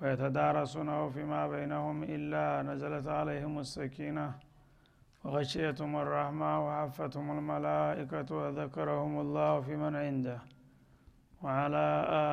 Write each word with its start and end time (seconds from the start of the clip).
ويتدارسونه 0.00 1.08
فيما 1.14 1.42
بينهم 1.48 2.02
إلا 2.02 2.62
نزلت 2.62 3.06
عليهم 3.08 3.58
السكينة 3.58 4.26
وغشيتهم 5.24 5.96
الرحمة 5.96 6.66
وعفتهم 6.66 7.38
الملائكة 7.38 8.28
وذكرهم 8.36 9.20
الله 9.20 9.60
في 9.60 9.76
من 9.76 9.96
عنده 9.96 10.38
وعلى 11.42 11.86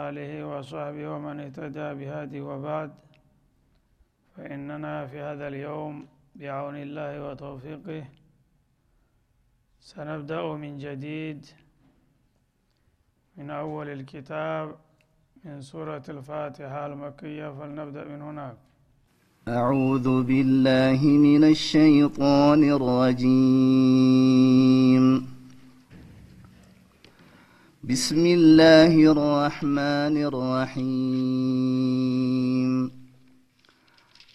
آله 0.08 0.32
وصحبه 0.52 1.06
ومن 1.14 1.40
اهتدى 1.40 1.88
بهذه 2.00 2.42
وبعد. 2.42 2.92
فإننا 4.36 5.08
في 5.08 5.20
هذا 5.20 5.48
اليوم 5.48 6.08
بعون 6.36 6.76
الله 6.76 7.30
وتوفيقه 7.30 8.04
سنبدأ 9.80 10.44
من 10.64 10.78
جديد 10.78 11.46
من 13.38 13.50
أول 13.50 13.90
الكتاب 13.90 14.76
من 15.46 15.62
سورة 15.62 16.04
الفاتحة 16.10 16.86
المكية 16.86 17.50
فلنبدأ 17.60 18.06
من 18.06 18.22
هناك. 18.22 18.58
أعوذ 19.48 20.24
بالله 20.24 21.08
من 21.08 21.44
الشيطان 21.44 22.64
الرجيم. 22.64 24.02
بسم 27.84 28.26
الله 28.26 29.12
الرحمن 29.12 30.18
الرحيم. 30.30 30.92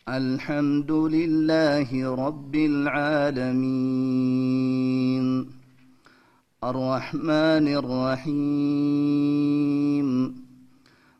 الحمد 0.08 0.92
لله 0.92 2.14
رب 2.26 2.54
العالمين. 2.54 3.66
الرحمن 6.64 7.68
الرحيم. 7.68 9.06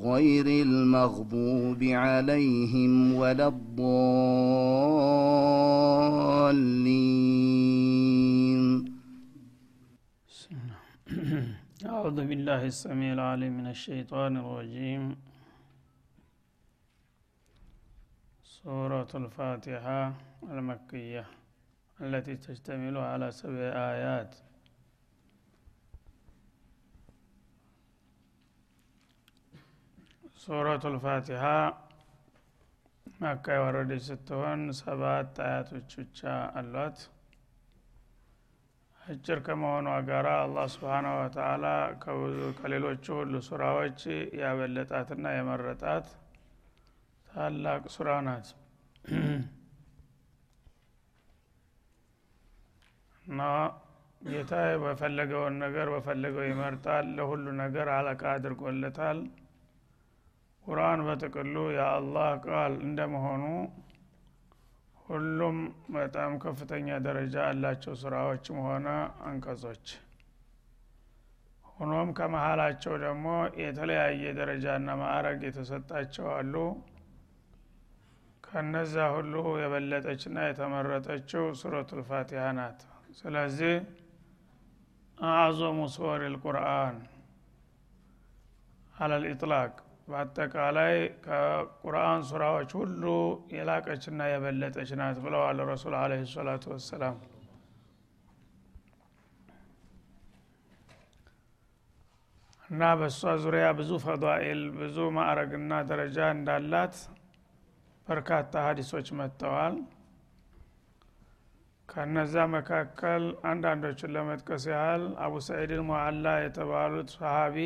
غير 0.00 0.46
المغضوب 0.46 1.82
عليهم 1.82 3.14
ولا 3.14 3.48
الضالين. 3.48 3.90
أعوذ 11.86 12.18
بالله 12.26 12.64
السميع 12.64 13.12
العليم 13.12 13.52
من 13.58 13.66
الشيطان 13.66 14.36
الرجيم. 14.36 15.16
سورة 18.44 19.08
الفاتحة 19.14 20.14
المكية 20.42 21.24
التي 22.00 22.36
تشتمل 22.36 22.96
على 22.96 23.30
سبع 23.30 23.72
آيات. 23.92 24.36
ሱረቱ 30.40 30.84
ልፋቲሃ 30.92 31.44
መካ 33.20 33.46
የወረደች 33.56 34.02
ስትሆን 34.06 34.60
ሰባት 34.78 35.38
አያቶች 35.46 35.90
ብቻ 36.00 36.20
አሏት። 36.58 36.98
አጭር 39.00 39.38
ከመሆኗ 39.46 39.88
ጋራ 40.08 40.28
አላህ 40.42 40.66
ስብሓናሁ 40.74 41.14
ወተአላ 41.20 41.66
ከሌሎቹ 42.58 43.06
ሁሉ 43.18 43.34
ሱራዎች 43.46 44.00
ያበለጣትና 44.40 45.32
የመረጣት 45.34 46.06
ታላቅ 47.28 47.82
ሱራ 47.94 48.10
ናት። 48.26 48.48
እና 53.24 53.40
ጌታ 54.22 54.52
በፈለገውን 54.82 55.54
ነገር 55.64 55.88
በፈለገው 55.94 56.44
ይመርጣል። 56.48 57.06
ለሁሉ 57.16 57.44
ነገር 57.62 57.88
አለቃ 57.96 58.22
አድርጎለታል 58.34 59.18
ቁርአን 60.70 61.00
በጥቅሉ 61.06 61.56
የአላህ 61.74 62.28
ቃል 62.46 62.74
እንደመሆኑ 62.84 63.44
ሁሉም 65.06 65.56
በጣም 65.94 66.32
ከፍተኛ 66.42 66.98
ደረጃ 67.06 67.34
ያላቸው 67.46 67.94
ስራዎችም 68.02 68.58
ሆነ 68.66 68.88
አንቀጾች። 69.28 69.86
ሆኖም 71.72 72.08
ከመሀላቸው 72.16 72.94
ደግሞ 73.04 73.26
የተለያየ 73.60 74.32
ደረጃና 74.38 74.88
ማዕረግ 75.00 75.40
የተሰጣቸው 75.46 76.26
አሉ። 76.34 76.54
ከነዛ 78.44 78.94
ሁሉ 79.14 79.32
የበለጠችና 79.60 80.38
የተመረጠችው 80.46 81.44
ሱረቱ 81.60 81.90
ልፋቲሃ 82.00 82.44
ናት። 82.56 82.80
ስለዚህ 83.18 83.74
አዕዞሙ 85.18 85.78
ሱወር 85.94 86.22
ልቁርአን 86.34 86.96
አለል 88.94 89.24
ኢጥላቅ 89.30 89.72
በአጠቃላይ 90.10 90.94
ከቁርአን 91.24 92.22
ሱራዎች 92.28 92.70
ሁሉ 92.78 93.02
የላቀችና 93.54 94.28
የበለጠች 94.30 94.90
ናት 95.00 95.18
ብለዋል 95.24 95.60
ረሱል 95.70 95.94
አለ 95.98 96.14
ሰላቱ 96.32 96.64
ወሰላም። 96.74 97.16
እና 102.70 102.82
በእሷ 102.98 103.30
ዙሪያ 103.44 103.68
ብዙ 103.78 103.92
ፈዳኢል 104.02 104.60
ብዙ 104.76 104.96
ማዕረግና 105.16 105.72
ደረጃ 105.88 106.18
እንዳላት 106.34 106.96
በርካታ 108.06 108.52
ሀዲሶች 108.66 109.08
መጥተዋል። 109.18 109.74
ከነዛ 111.88 112.34
መካከል 112.54 113.22
አንዳንዶቹን 113.50 114.12
ለመጥቀስ 114.16 114.64
ያህል 114.72 115.04
አቡ 115.24 115.34
ሰዒድ 115.46 115.72
ልሙዓላ 115.78 116.34
የተባሉት 116.42 117.08
ሰሃቢ 117.16 117.56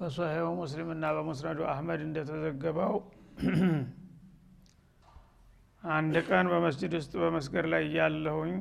በሶሒሁ 0.00 0.46
ሙስሊምና 0.58 1.04
በሙስነዱ 1.16 1.58
አህመድ 1.70 2.00
እንደተዘገበው 2.06 2.96
አንድ 5.96 6.14
ቀን 6.28 6.46
በመስጅድ 6.52 6.92
ውስጥ 6.98 7.12
በመስገድ 7.22 7.66
ላይ 7.72 7.82
እያለሁኝ 7.86 8.54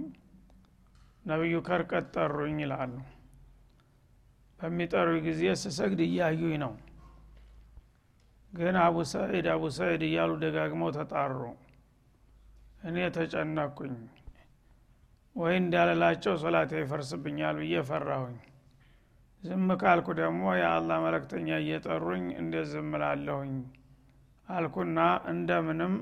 ነቢዩ 1.26 1.56
ከርቀት 1.68 2.08
ጠሩኝ 2.16 2.58
ይላሉ። 2.64 2.94
በሚጠሩ 4.60 5.10
ጊዜ 5.26 5.42
ስሰግድ 5.64 6.02
እያዩኝ 6.06 6.56
ነው። 6.64 6.74
ግን 8.54 8.76
አቡ 8.84 8.98
ሰዒድ 9.14 9.48
አቡ 9.54 9.64
ሰዒድ 9.78 10.04
እያሉ 10.10 10.32
ደጋግመው 10.44 10.92
ተጣሩ። 10.98 11.40
እኔ 12.84 12.98
ተጨነኩኝ 13.16 13.96
ወይ 15.36 15.56
እንዳለላቸው 15.62 16.36
ሶላቴ 16.44 16.72
ይፈርስብኛል 16.82 17.58
ብዬ 17.62 17.82
ፈራሁኝ 17.90 18.38
ዝም 19.46 19.68
ካልኩ 19.82 20.08
ደግሞ 20.20 20.44
የአላህ 20.58 20.98
መለክተኛ 21.06 21.48
እየጠሩኝ 21.62 22.26
እንደ 22.42 22.56
ዝም 22.70 22.92
ላለሁኝ 23.02 23.56
አልኩና 24.50 25.00
እንደምንም 25.32 25.94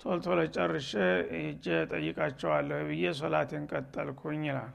ቶልቶሎ 0.00 0.40
ጨርሼ 0.54 0.90
ሄጄ 1.34 1.66
ጠይቃቸዋለሁ 1.92 2.78
ብዬ 2.88 3.12
ሶላቴን 3.20 3.64
ቀጠልኩኝ 3.72 4.42
ይላል። 4.48 4.74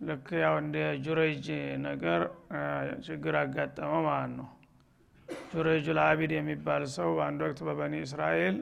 ልክ 0.00 0.28
ያው 0.42 0.54
እንደ 0.62 0.76
ጁረይጅ 1.04 1.46
ነገር 1.86 2.20
ችግር 3.06 3.34
አጋጠመው 3.42 4.02
ማለት 4.08 4.32
ነው። 4.38 4.48
ጁረይጁ 5.52 5.86
ልአቢድ 5.98 6.32
የሚባል 6.36 6.84
ሰው 6.96 7.08
በአንድ 7.16 7.40
ወቅት 7.46 7.60
በበኒ 7.66 7.94
እስራኤል 8.06 8.56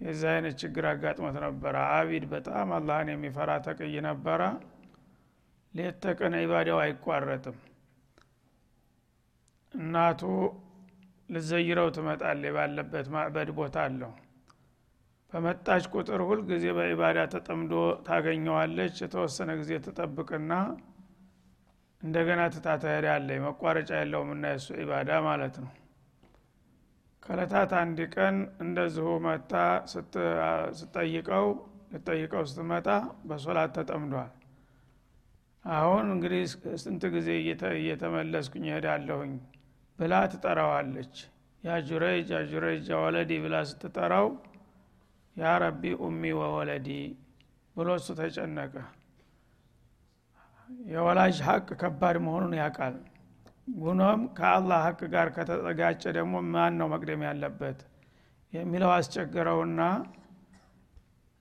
የዚህ 0.00 0.28
አይነት 0.34 0.54
ችግር 0.62 0.84
አጋጥሞት 0.90 1.36
ነበረ። 1.44 1.76
አቢድ 1.96 2.24
በጣም 2.32 2.68
አላህን 2.76 3.10
የሚፈራ 3.12 3.50
ተቅይ 3.66 3.96
ነበረ 4.06 4.42
ሌት 5.74 5.96
ተቀን 6.04 6.34
ኢባዳው 6.40 6.78
አይቋረጥም። 6.82 7.58
እናቱ 9.74 10.22
ልዘይረው 11.28 11.88
ትመጣል 11.96 12.42
ባለበት 12.56 13.06
ማዕበድ 13.14 13.50
ቦታ 13.58 13.76
አለው። 13.86 14.12
በመጣች 15.32 15.84
ቁጥር 15.92 16.20
ሁል 16.28 16.40
ጊዜ 16.48 16.64
በኢባዳ 16.76 17.18
ተጠምዶ 17.34 17.72
ታገኘዋለች። 18.06 18.96
የተወሰነ 19.04 19.50
ጊዜ 19.60 19.72
ትጠብቅና 19.84 20.52
እንደገና 22.02 22.40
ትታ 22.54 22.68
ትሄዳለች 22.82 23.38
መቋረጫ 23.46 23.90
የለውም 24.00 24.30
እና 24.36 24.44
የሱ 24.54 24.68
ኢባዳ 24.82 25.10
ማለት 25.28 25.56
ነው። 25.64 25.70
ከለታት 27.22 27.72
አንድ 27.80 27.98
ቀን 28.14 28.36
እንደዚሁ 28.64 29.08
መታ 29.24 29.54
ስጠይቀው 30.78 31.46
ልጠይቀው 31.92 32.44
ስትመጣ 32.50 32.88
በሶላት 33.28 33.72
ተጠምዷል 33.78 34.30
አሁን 35.64 36.04
እንግዲህ 36.14 36.42
ስንት 36.82 37.02
ጊዜ 37.14 37.28
እየተመለስኩኝ 37.78 38.64
እሄዳለሁኝ? 38.70 39.32
ብላ 39.98 40.14
ትጠራዋለች። 40.32 41.14
ያ 41.64 41.76
ጁረይጅ 41.88 42.28
ያ 42.34 42.40
ጁረይጅ 42.50 42.86
ያ 42.92 42.98
ወለዲ 43.02 43.32
ብላ 43.44 43.56
ስትጠራው 43.70 44.28
ያ 45.36 45.50
ረቢ 45.62 45.82
ኡሚ 46.04 46.22
ወወለዲ 46.38 46.88
ብሎ 47.76 47.88
እሱ 47.98 48.08
ተጨነቀ። 48.20 48.74
የወላጅ 50.88 51.36
ሀቅ 51.46 51.68
ከባድ 51.80 52.16
መሆኑን 52.26 52.54
ያውቃል። 52.60 52.96
ጉኖም 53.76 54.20
ከአላህ 54.36 54.78
ሀቅ 54.86 55.00
ጋር 55.12 55.28
ከተጠጋጨ 55.36 56.02
ደግሞ 56.18 56.34
ማን 56.52 56.72
ነው 56.80 56.88
መቅደም 56.94 57.22
ያለበት? 57.28 57.78
የሚለው 58.52 58.90
አስቸገረውና 58.94 59.80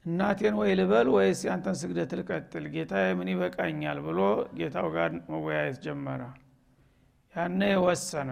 እናቴን 0.06 0.56
ወይ 0.60 0.72
ልበል 0.80 1.08
ወይስ 1.14 1.40
ያንተን 1.48 1.76
ስግደት 1.80 2.12
ልቀጥል? 2.20 2.66
ጌታ 2.74 2.94
ምን 3.18 3.30
ይበቃኛል? 3.32 3.98
ብሎ 4.06 4.20
ጌታው 4.58 4.88
ጋር 4.96 5.10
መወያየት 5.32 5.78
ጀመረ። 5.86 6.22
ያነ 7.36 7.62
የወሰነ 7.72 8.30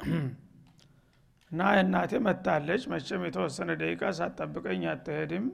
እና 1.52 1.60
እናቴ 1.80 2.12
መታለች 2.26 2.82
መቼም 2.92 3.22
የተወሰነ 3.26 3.70
ደቂቃ 3.80 4.02
ሳጠብቀኝ 4.18 4.82
አትሄድም። 4.92 5.46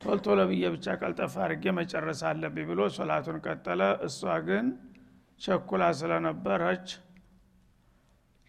ቶልቶሎ 0.00 0.40
ብዬ 0.50 0.64
ብቻ 0.74 0.86
ቀልጠፍ 1.00 1.34
አድርጌ 1.44 1.64
መጨረስ 1.78 2.20
አለብኝ 2.30 2.66
ብሎ 2.70 2.80
ሶላቱን 2.96 3.38
ቀጠለ። 3.46 3.82
እሷ 4.06 4.20
ግን 4.46 4.66
ቸኩላ 5.40 5.84
ስለነበረች 6.00 6.86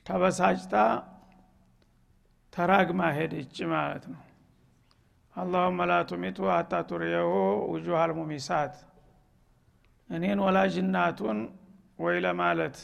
ተበሳጭታ 0.05 0.75
ተራግማ 2.53 3.01
ሄደች 3.17 3.57
ማለት 3.73 4.05
ነው 4.11 4.21
አላሁመ 5.35 5.85
ላ 5.89 5.95
ቱሚቱ 6.09 6.37
አታ 6.53 6.73
ቱሪየሁ 6.89 7.31
ውጁህ 7.71 7.97
አልሙሚሳት። 8.01 8.75
እኔን 10.09 10.39
ወላጅ 10.45 10.73
እናቱን 10.83 11.39
ወይ 11.99 12.17
ለማለት 12.25 12.77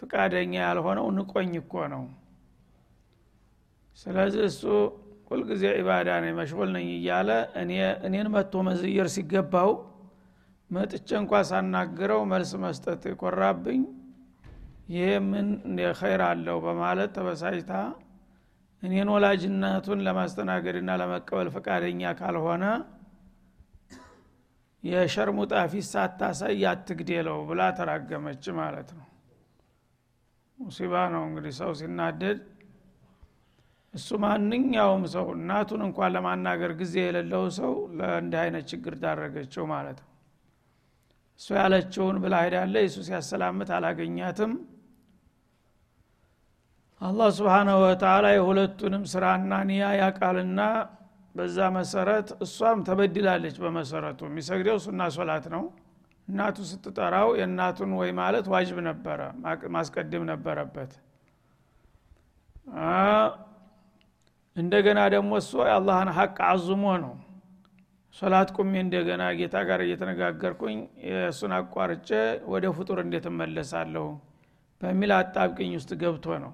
ፍቃደኛ 0.00 0.54
ያልሆነው 0.62 1.06
ንቆኝ 1.16 1.52
እኮ 1.62 1.74
ነው። 1.94 2.04
ስለዚህ 3.98 4.42
እሱ 4.50 4.62
ሁልጊዜ 5.30 5.64
ኢባዳ 5.80 6.08
ነኝ 6.24 6.32
መሽጎል 6.38 6.70
ነኝ 6.76 6.88
እያለ 6.96 7.30
እኔን 8.06 8.28
መጥቶ 8.34 8.62
መዝየር 8.68 9.08
ሲገባው 9.16 9.70
መጥቼ 10.70 11.08
እንኳ 11.20 11.32
ሳናግረው 11.50 12.20
መልስ 12.32 12.50
መስጠት 12.64 13.02
የኮራብኝ 13.10 13.82
ይሄ 14.94 15.08
ምን 15.30 15.48
ኸይር 15.98 16.22
አለው 16.28 16.58
በማለት 16.66 17.10
ተበሳጭታ 17.16 17.72
እኔን 18.82 19.08
ወላጅነቱን 19.12 20.02
ለማስተናገድና 20.06 20.90
ለመቀበል 21.00 21.48
ፈቃደኛ 21.54 22.10
ካልሆነ 22.18 22.64
የሸርሙጣ 24.82 25.52
ፊት 25.72 25.86
ሳታሳይ 25.88 26.62
አትግዴለው 26.72 27.38
ብላ 27.48 27.62
ተራገመች 27.78 28.44
ማለት 28.58 28.90
ነው። 28.98 29.06
ሙሲባ 30.58 30.94
ነው 31.14 31.22
እንግዲህ 31.28 31.52
ሰው 31.58 31.72
ሲናደድ። 31.80 32.38
እሱ 33.94 34.08
ማንኛውም 34.22 35.04
ሰው 35.12 35.26
እናቱን 35.34 35.82
እንኳን 35.86 36.12
ለማናገር 36.14 36.72
ጊዜ 36.80 36.94
የሌለው 37.02 37.44
ሰው 37.58 37.74
ለእንዲህ 37.98 38.40
አይነት 38.44 38.64
ችግር 38.72 38.94
ዳረገችው 39.02 39.64
ማለት 39.72 39.98
ነው። 40.02 40.10
እሱ 41.40 41.48
ያለችውን 41.58 42.16
ብላ 42.22 42.34
ሄዳለ 42.44 42.76
እሱ 42.86 42.98
ሲያሰላምት 43.08 43.70
አላገኛትም 43.76 44.52
አላህ 47.00 47.28
ስብሓናሁ 47.36 47.76
ወተላ 47.82 48.26
የሁለቱንም 48.34 49.02
ስራና 49.10 49.52
ኒያ 49.68 49.84
ያቃልና 50.00 50.60
በዛ 51.34 51.58
መሰረት 51.76 52.28
እሷም 52.44 52.78
ተበድላለች 52.88 53.56
በመሰረቱ። 53.64 54.20
የሚሰግደው 54.28 54.78
ሱና 54.84 55.02
ሶላት 55.16 55.44
ነው። 55.54 55.62
እናቱ 56.28 56.56
ስትጠራው 56.70 57.28
የእናቱን 57.40 57.92
ወይ 58.00 58.10
ማለት 58.18 58.46
ዋጅብ 58.54 58.78
ነበረ 58.88 59.20
ማስቀድም 59.76 60.24
ነበረበት። 60.32 60.90
እንደገና 64.56 65.00
ደግሞ 65.14 65.32
እሱ 65.42 65.52
የአላህን 65.64 66.10
ሀቅ 66.18 66.36
አዙሞ 66.50 66.84
ነው። 67.04 67.14
ሶላት 68.14 68.48
ቁሜ 68.56 68.72
እንደገና 68.84 69.24
ጌታ 69.38 69.56
ጋር 69.68 69.80
እየተነጋገርኩኝ 69.84 70.78
የእሱን 71.08 71.52
አቋርጬ 71.56 72.10
ወደ 72.52 72.66
ፍጡር 72.76 72.98
እንዴት 73.04 73.26
እመለሳለሁ 73.30 74.06
በሚል 74.80 75.12
አጣብቅኝ 75.16 75.70
ውስጥ 75.78 75.92
ገብቶ 76.02 76.26
ነው 76.44 76.52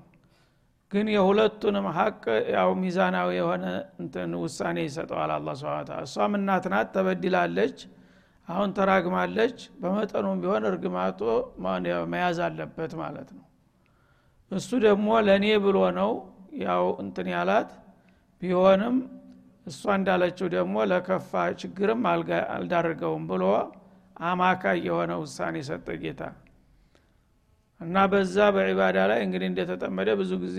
ግን 0.94 1.06
የሁለቱንም 1.12 1.86
ሀቅ 1.96 2.22
ያው 2.54 2.68
ሚዛናዊ 2.80 3.28
የሆነ 3.38 3.64
እንትን 4.02 4.32
ውሳኔ 4.42 4.78
ይሰጠዋል 4.86 5.30
አላ 5.36 5.54
ስብን 5.60 5.88
እሷም 6.04 6.34
እናት 6.38 6.66
ናት 6.72 6.88
ተበድላለች 6.96 7.78
አሁን 8.48 8.70
ተራግማለች። 8.76 9.58
በመጠኑም 9.82 10.38
ቢሆን 10.42 10.64
እርግማቶ 10.70 11.20
መያዝ 12.12 12.38
አለበት 12.46 12.92
ማለት 13.02 13.28
ነው። 13.36 13.44
እሱ 14.50 14.70
ደግሞ 14.86 15.08
ለእኔ 15.26 15.46
ብሎ 15.64 15.78
ነው 15.98 16.10
ያው 16.64 16.84
እንትን 17.04 17.28
ያላት። 17.34 17.70
ቢሆንም 18.42 18.96
እሷ 19.66 19.82
እንዳለችው 19.98 20.48
ደግሞ 20.54 20.76
ለከፋ 20.90 21.32
ችግርም 21.60 22.02
አልዳርገውም 22.54 23.24
ብሎ 23.30 23.44
አማካይ 24.26 24.78
የሆነ 24.88 25.12
ውሳኔ 25.22 25.56
ሰጠ 25.68 25.88
ጌታ 26.02 26.22
እና 27.84 27.96
በዛ 28.10 28.36
በዒባዳ 28.54 28.98
ላይ 29.10 29.20
እንግዲህ 29.24 29.48
እንደተጠመደ 29.50 30.10
ብዙ 30.20 30.32
ጊዜ 30.44 30.58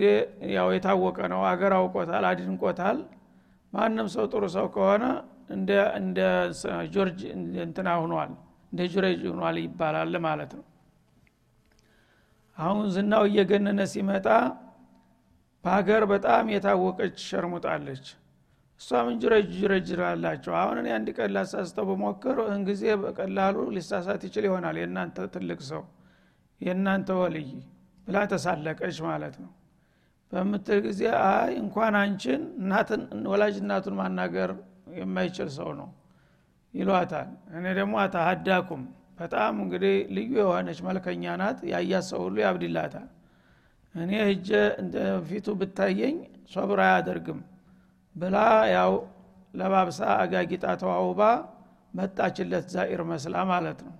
ያው 0.55 0.67
የታወቀ 0.75 1.17
ነው። 1.33 1.41
አገር 1.49 1.73
አውቆታል 1.77 2.25
አድንቆታል። 2.29 2.97
ማንም 3.73 4.07
ሰው 4.13 4.25
ጥሩ 4.31 4.43
ሰው 4.55 4.67
ከሆነ 4.75 5.05
እንደ 5.55 6.19
ጆርጅ 6.93 7.19
እንትና 7.65 7.89
ሁኗል 8.03 8.31
እንደ 8.71 8.83
ጁሬጅ 8.93 9.21
ሁኗል 9.31 9.57
ይባላል 9.63 10.15
ማለት 10.25 10.51
ነው። 10.57 10.65
አሁን 12.57 12.85
ዝናው 12.95 13.23
እየገነነ 13.29 13.81
ሲመጣ 13.93 14.27
በሀገር 15.63 16.03
በጣም 16.11 16.45
የታወቀች 16.53 17.15
ሸርሙጣለች 17.27 18.05
እሷ 18.81 19.01
ምን 19.05 19.15
ጅረጅ 19.21 19.45
ጅረጅ 19.55 19.87
ላላቸው 19.99 20.53
አሁን 20.61 20.77
እኔ 20.81 20.87
አንድ 20.95 21.07
ቀን 21.17 21.29
ላሳስተው 21.35 21.85
በሞክር 21.89 22.37
ጊዜ 22.67 22.83
በቀላሉ 23.03 23.57
ሊሳሳት 23.75 24.23
ይችል 24.27 24.45
ይሆናል። 24.47 24.77
የእናንተ 24.81 25.27
ትልቅ 25.35 25.59
ሰው 25.69 25.83
የእናንተ 26.61 27.09
ወልይ 27.19 27.49
ብላ 28.07 28.17
ተሳለቀች 28.31 28.97
ማለት 29.07 29.35
ነው። 29.43 29.51
በምትል 30.31 30.79
ጊዜ 30.85 31.01
አይ 31.25 31.51
እንኳን 31.61 31.95
አንቺን 32.01 32.43
ወላጅ 33.29 33.55
እናቱን 33.61 33.95
ማናገር 33.99 34.51
የማይችል 34.99 35.49
ሰው 35.57 35.69
ነው 35.79 35.89
ይሏታል። 36.73 37.27
እኔ 37.55 37.65
ደግሞ 37.79 37.95
አታሀዳኩም 38.03 38.81
በጣም 39.19 39.53
እንግዲህ 39.63 39.95
ልዩ 40.15 40.31
የሆነች 40.41 40.79
መልከኛ 40.87 41.35
ናት። 41.41 41.59
ያያት 41.71 42.05
ሰው 42.09 42.21
ሁሉ 42.25 42.37
ያብድላታል። 42.45 43.07
እኔ 43.95 44.11
እጀ 44.31 44.49
ፊቱ 45.27 45.47
ብታየኝ 45.59 46.15
ሶብር 46.53 46.79
አያደርግም 46.85 47.39
ብላ 48.15 48.37
ያው 48.73 48.93
ለባብሳ 49.53 49.99
አጋጊጣ 50.23 50.65
ተዋውባ 50.81 51.21
መጣችለት 51.93 52.65
ዛኢር 52.73 53.01
መስላ 53.09 53.35
ማለት 53.51 53.79
ነው 53.85 53.93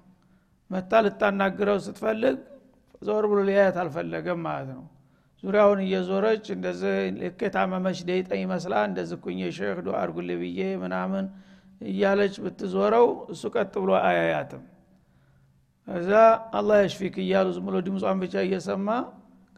መታ 0.76 0.92
ልታናግረው 1.06 1.78
ስትፈልግ 1.86 2.38
ዞር 3.02 3.26
ብሎ 3.32 3.40
ሊያያት 3.48 3.78
አልፈለገም 3.82 4.40
ማለት 4.48 4.70
ነው። 4.74 4.84
ዙሪያውን 5.44 5.80
እየዞረች 5.84 6.46
እንደዚህ 6.56 6.94
ልክ 7.18 7.40
የታመመች 7.46 7.98
ደይጠኝ 8.08 8.44
መስላ 8.52 8.76
እንደዚህ 8.90 9.18
ኩኝ 9.24 9.40
ሼክ 9.58 9.80
ዱ 9.86 9.92
አርጉል 10.00 10.30
ብዬ 10.42 10.62
ምናምን 10.84 11.26
እያለች 11.82 12.36
ብትዞረው 12.44 13.06
እሱ 13.34 13.44
ቀጥ 13.56 13.74
ብሎ 13.84 13.92
አያያትም። 14.02 14.64
እዛ 15.88 16.12
አላህ 16.60 16.78
የሽፊክ 16.84 17.16
እያሉ 17.24 17.48
ዝም 17.56 17.66
ብሎ 17.68 17.78
ድምጿን 17.88 18.20
ብቻ 18.24 18.36
እየሰማ 18.48 18.88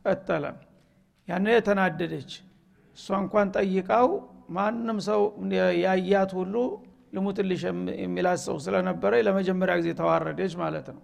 ቀጠለ። 0.06 0.46
ያነ 1.28 1.46
የተናደደች 1.56 2.32
እሷ 2.98 3.08
እንኳን 3.24 3.48
ጠይቃው 3.56 4.10
ማንም 4.50 5.00
ሰው 5.08 5.22
ያያት 5.84 6.32
ሁሉ 6.40 6.56
ልሙትልሽ 7.14 7.62
የሚላት 8.02 8.40
ሰው 8.46 8.58
ስለነበረ 8.64 9.14
ለመጀመሪያ 9.28 9.76
ጊዜ 9.80 9.92
ተዋረደች 10.00 10.54
ማለት 10.62 10.88
ነው። 10.96 11.04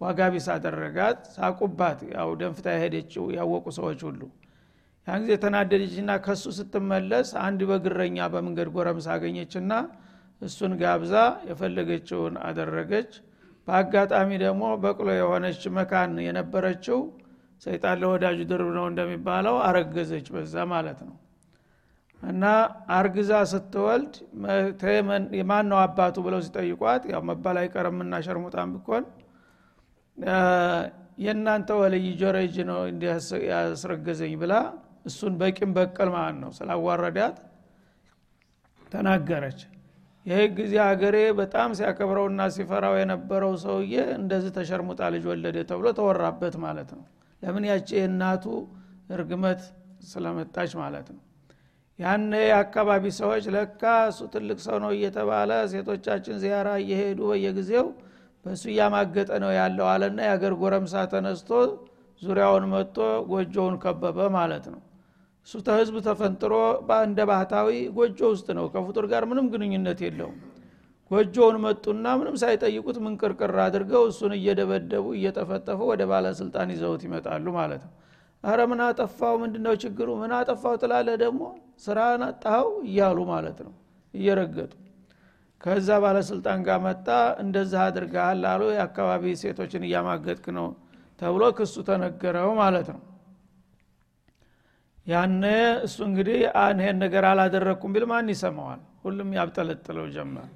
ዋጋ 0.00 0.20
ቢስ 0.32 0.46
አደረጋት 0.54 1.20
ሳቁባት። 1.36 2.00
ያው 2.14 2.28
ደንፍታ 2.40 2.66
የሄደችው 2.74 3.24
ያወቁ 3.38 3.66
ሰዎች 3.78 4.00
ሁሉ 4.08 4.20
ያን 5.06 5.20
ጊዜ 5.22 5.34
ተናደደችና 5.42 6.10
ከሱ 6.24 6.44
ስትመለስ 6.56 7.28
አንድ 7.44 7.60
በግረኛ 7.70 8.26
በመንገድ 8.32 8.68
ጎረምሳ 8.74 9.08
አገኘችና 9.14 9.72
እሱን 10.42 10.72
ጋብዛ 10.80 11.14
የፈለገችውን 11.48 12.34
አደረገች። 12.48 13.12
በአጋጣሚ 13.68 14.30
ደግሞ 14.44 14.64
በቅሎ 14.82 15.08
የሆነች 15.16 15.62
መካን 15.76 16.12
የነበረችው 16.26 17.00
ሰይጣን 17.62 17.96
ለወዳጁ 18.02 18.38
ድርብ 18.50 18.68
ነው 18.76 18.84
እንደሚባለው 18.90 19.56
አረገዘች 19.66 20.26
በዛ 20.34 20.64
ማለት 20.72 21.00
ነው 21.08 21.16
እና 22.22 22.44
አርግዛ 22.94 23.32
ስትወልድ 23.50 24.14
ማን 25.50 25.66
ነው 25.70 25.78
አባቱ 25.82 26.16
ብለው 26.26 26.40
ሲጠይቋት 26.46 27.02
ያው 27.12 27.20
መባል 27.28 27.56
አይቀርምና 27.62 28.14
ሸርሙጣን 28.26 28.70
ቢኮን 28.74 29.04
የእናንተ 31.24 31.68
ወልይ 31.80 32.06
ጆረጅ 32.20 32.56
ነው 32.68 32.80
ያስረገዘኝ? 33.50 34.32
ብላ 34.42 34.54
እሱን 35.08 35.34
በቂም 35.40 35.70
በቀል 35.76 36.08
ማለት 36.14 36.38
ነው 36.42 36.50
ስላዋረዳት 36.58 37.36
ተናገረች። 38.92 39.60
ይህ 40.26 40.42
ጊዜ 40.56 40.74
ሀገሬ 40.86 41.16
በጣም 41.38 41.68
ሲያከብረውና 41.78 42.40
ሲፈራው 42.54 42.94
የነበረው 43.00 43.52
ሰውዬ 43.64 43.94
እንደዚህ 44.18 44.50
ተሸርሙጣ 44.56 45.00
ልጅ 45.14 45.24
ወለደ 45.30 45.56
ተብሎ 45.70 45.86
ተወራበት 45.98 46.56
ማለት 46.64 46.90
ነው። 46.96 47.04
ለምን 47.42 47.64
ያቺ 47.70 47.88
የእናቱ 47.98 48.44
እርግመት 49.16 49.62
ስለመጣች 50.08 50.72
ማለት 50.80 51.08
ነው 51.14 51.22
ያነ 51.98 52.32
የአካባቢ 52.42 53.04
ሰዎች 53.16 53.44
ለካ 53.54 53.82
እሱ 54.10 54.20
ትልቅ 54.34 54.58
ሰው 54.66 54.76
ነው 54.82 54.90
እየተባለ 54.96 55.50
ሴቶቻችን 55.72 56.36
ዚያራ 56.42 56.68
እየሄዱ 56.82 57.20
በየጊዜው 57.30 57.86
በእሱ 58.44 58.64
እያማገጠ 58.72 59.30
ነው 59.44 59.50
ያለው 59.56 59.86
አለና 59.92 60.18
የአገር 60.26 60.52
ጎረምሳ 60.60 61.02
ተነስቶ 61.12 61.50
ዙሪያውን 62.22 62.64
መጥቶ 62.72 62.98
ጎጆውን 63.30 63.74
ከበበ 63.82 64.28
ማለት 64.36 64.64
ነው። 64.72 64.80
እሱ 65.48 65.56
ተህዝብ 65.66 65.96
ተፈንጥሮ 66.06 66.54
እንደ 67.04 67.20
ባህታዊ 67.30 67.68
ጎጆ 67.98 68.20
ውስጥ 68.32 68.48
ነው። 68.58 68.66
ከፍጡር 68.74 69.04
ጋር 69.12 69.22
ምንም 69.30 69.46
ግንኙነት 69.52 70.00
የለውም። 70.06 70.38
ጎጆውን 71.10 71.56
መጡና 71.64 72.06
ምንም 72.20 72.34
ሳይጠይቁት 72.42 72.96
ምንቅርቅር 73.04 73.54
አድርገው 73.64 74.02
እሱን 74.10 74.32
እየደበደቡ 74.38 75.06
እየጠፈጠፉ 75.18 75.78
ወደ 75.92 76.02
ባለስልጣን 76.10 76.72
ይዘውት 76.74 77.02
ይመጣሉ 77.06 77.46
ማለት 77.56 77.82
ነው 77.86 77.92
አረ 78.44 78.60
ምን 78.70 78.80
አጠፋው? 78.84 79.34
ምንድነው 79.42 79.74
ችግሩ? 79.82 80.08
ምን 80.20 80.32
አጠፋው 80.38 80.74
ትላለ 80.82 81.08
ደግሞ 81.22 81.42
ስራ 81.78 81.98
አጣኸው 82.26 82.68
እያሉ 82.88 83.18
ማለት 83.32 83.58
ነው። 83.66 83.74
እየረገጡ 84.14 84.72
ከዛ 85.60 85.88
ባለስልጣን 86.02 86.58
ጋር 86.66 86.78
መጣ። 86.84 87.06
እንደዛ 87.42 87.74
አድርገሃል 87.86 88.42
አሉ። 88.50 88.62
የአካባቢ 88.74 89.24
ሴቶችን 89.42 89.86
እያማገጥክ 89.88 90.46
ነው 90.58 90.66
ተብሎ 91.20 91.44
ክሱ 91.58 91.74
ተነገረው 91.88 92.50
ማለት 92.60 92.88
ነው። 92.94 93.00
ያነ 95.06 95.44
እሱ 95.86 95.96
እንግዲህ 96.08 96.38
ይሄን 96.78 96.96
ነገር 97.04 97.24
አላደረግኩም 97.28 97.92
ቢል 97.94 98.04
ማን 98.10 98.30
ይሰማዋል? 98.34 98.80
ሁሉም 99.04 99.28
ያብጠለጥለው 99.38 100.06
ጀመር። 100.16 100.48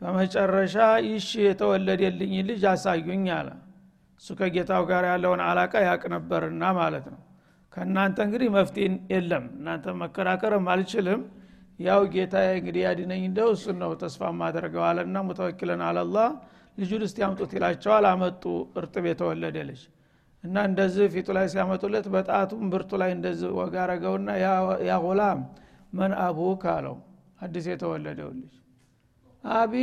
በመጨረሻ 0.00 0.76
ይሽ 1.06 1.28
የተወለደልኝ 1.44 2.32
ልጅ 2.48 2.62
አሳዩኝ 2.70 3.26
አለ 3.38 3.48
እሱ 4.22 4.28
ከጌታው 4.38 4.82
ጋር 4.90 5.04
ያለውን 5.10 5.40
አላቃ 5.46 5.74
ያቅ 5.86 6.02
ነበርና 6.14 6.62
ማለት 6.78 7.06
ነው። 7.12 7.20
ከእናንተ 7.72 8.18
እንግዲህ 8.26 8.48
መፍትሄ 8.56 8.84
የለም። 9.12 9.44
እናንተ 9.56 9.94
መከራከርም 10.00 10.66
አልችልም። 10.72 11.20
ያው 11.78 12.00
ጌታ 12.14 12.34
እንግዲህ 12.56 12.82
ያድነኝ 12.86 13.22
እንደው 13.28 13.48
እሱን 13.54 13.76
ነው 13.82 13.92
ተስፋ 14.02 14.30
ማደርገው 14.40 14.84
አለና 14.88 15.16
ሙተወኪለን 15.28 15.82
አለላ 15.86 16.16
ልጁን 16.78 17.02
እስቲ 17.06 17.18
ያምጡት 17.24 17.52
ይላቸዋል። 17.56 18.06
አመጡ። 18.10 18.44
እርጥብ 18.80 19.04
የተወለደ 19.10 19.56
ልጅ 19.70 19.82
እና 20.44 20.56
እንደዚህ 20.68 21.06
ፊቱ 21.14 21.28
ላይ 21.36 21.46
ሲያመጡለት 21.52 22.06
በጣቱም 22.14 22.62
ብርቱ 22.72 22.90
ላይ 23.02 23.10
እንደዚህ 23.16 23.50
ወጋረገውና 23.58 24.28
ያ 24.88 24.94
ጉላም 25.04 25.40
መን 25.92 26.12
አቡክ 26.24 26.62
አለው። 26.74 26.96
አዲስ 27.40 27.66
የተወለደው 27.72 28.30
ልጅ 28.38 28.54
አቢ 29.44 29.74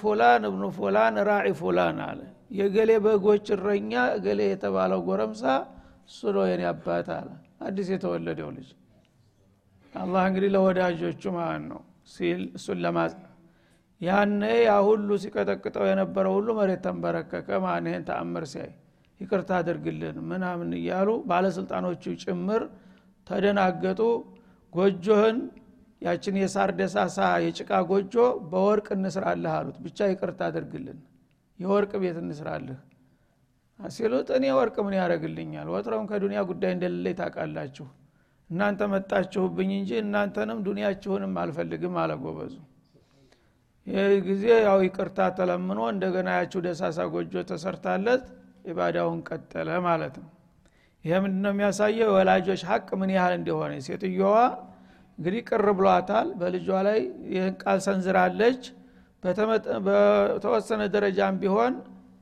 ፉላን 0.00 0.42
እብኑ 0.48 0.64
ፉላን 0.78 1.16
ራዒ 1.28 1.48
ፉላን 1.60 1.98
አለ 2.06 2.20
የገሌ 2.52 2.90
በጎች 3.04 3.46
እረኛ 3.54 3.92
እገሌ 4.16 4.40
የተባለው 4.48 5.00
ጎረምሳ 5.06 5.42
እሱ 6.08 6.20
ነው 6.36 6.44
የኔ 6.48 6.62
አባት 6.70 7.08
አለ። 7.16 7.28
አዲስ 7.66 7.88
የተወለደው 7.94 8.48
ልጅ። 8.56 8.68
አላህ 9.92 10.22
እንግዲህ 10.28 10.50
ለወዳጆቹ 10.54 11.22
ማለት 11.36 11.64
ነው 11.70 11.80
ሲል 12.12 12.42
እሱን 12.58 12.78
ለማጽ 12.84 13.14
ያነ 14.00 14.42
ያ 14.60 14.72
ሁሉ 14.86 15.08
ሲቀጠቅጠው 15.22 15.84
የነበረው 15.88 16.32
ሁሉ 16.38 16.48
መሬት 16.58 16.80
ተንበረከከ 16.86 17.58
ማን 17.64 17.86
ይህን 17.88 18.04
ተአምር 18.08 18.44
ሲያይ 18.52 18.70
ይቅርታ 19.20 19.50
አድርግልን 19.60 20.16
ምናምን 20.30 20.70
እያሉ 20.78 21.08
ባለስልጣኖቹ 21.30 22.04
ጭምር 22.22 22.62
ተደናገጡ። 23.26 24.00
ጎጆህን 24.72 25.38
ያችን 26.02 26.36
የሳር 26.40 26.70
ደሳሳ 26.78 27.16
የጭቃ 27.44 27.72
ጎጆ 27.90 28.14
በወርቅ 28.52 28.86
እንስራልህ 28.96 29.52
አሉት። 29.58 29.76
ብቻ 29.84 30.08
ይቅርታ 30.12 30.42
አድርግልን 30.50 30.98
የወርቅ 31.62 31.92
ቤት 32.02 32.18
እንስራልህ። 32.22 32.80
ሲሉት 33.78 34.28
እኔ 34.36 34.44
ወርቅ 34.56 34.76
ምን 34.86 34.94
ያደረግልኛል 34.98 35.68
ወትረውን 35.72 36.06
ከዱንያ 36.10 36.40
ጉዳይ 36.50 36.72
እንደሌለኝ 36.76 37.14
ታውቃላችሁ። 37.20 37.86
እናንተ 38.50 38.80
መጣችሁብኝ 38.92 39.70
እንጂ 39.78 39.90
እናንተንም 40.02 40.58
ዱንያችሁንም 40.66 41.32
አልፈልግም 41.42 41.94
አለጎበዙ 42.02 42.54
ይህ 43.86 44.10
ጊዜ 44.26 44.44
ያው 44.66 44.78
ይቅርታ 44.86 45.20
ተለምኖ 45.38 45.80
እንደገና 45.92 46.28
ያችሁ 46.36 46.60
ደሳሳ 46.66 47.06
ጎጆ 47.14 47.34
ተሰርታለት 47.48 48.24
ኢባዳውን 48.70 49.20
ቀጠለ 49.28 49.68
ማለት 49.86 50.14
ነው። 50.22 50.28
ይህ 51.04 51.16
ምንድነው 51.24 51.52
የሚያሳየው? 51.54 52.08
የወላጆች 52.08 52.60
ሀቅ 52.68 52.88
ምን 53.00 53.10
ያህል 53.16 53.32
እንደሆነ። 53.38 53.72
ሴትዮዋ 53.86 54.34
እንግዲህ 55.18 55.42
ቅር 55.48 55.66
ብሏታል። 55.78 56.28
በልጇ 56.40 56.68
ላይ 56.86 57.00
ይህን 57.32 57.54
ቃል 57.62 57.78
ሰንዝራለች 57.86 58.62
በተወሰነ 59.22 60.82
ደረጃም 60.94 61.34
ቢሆን 61.42 61.74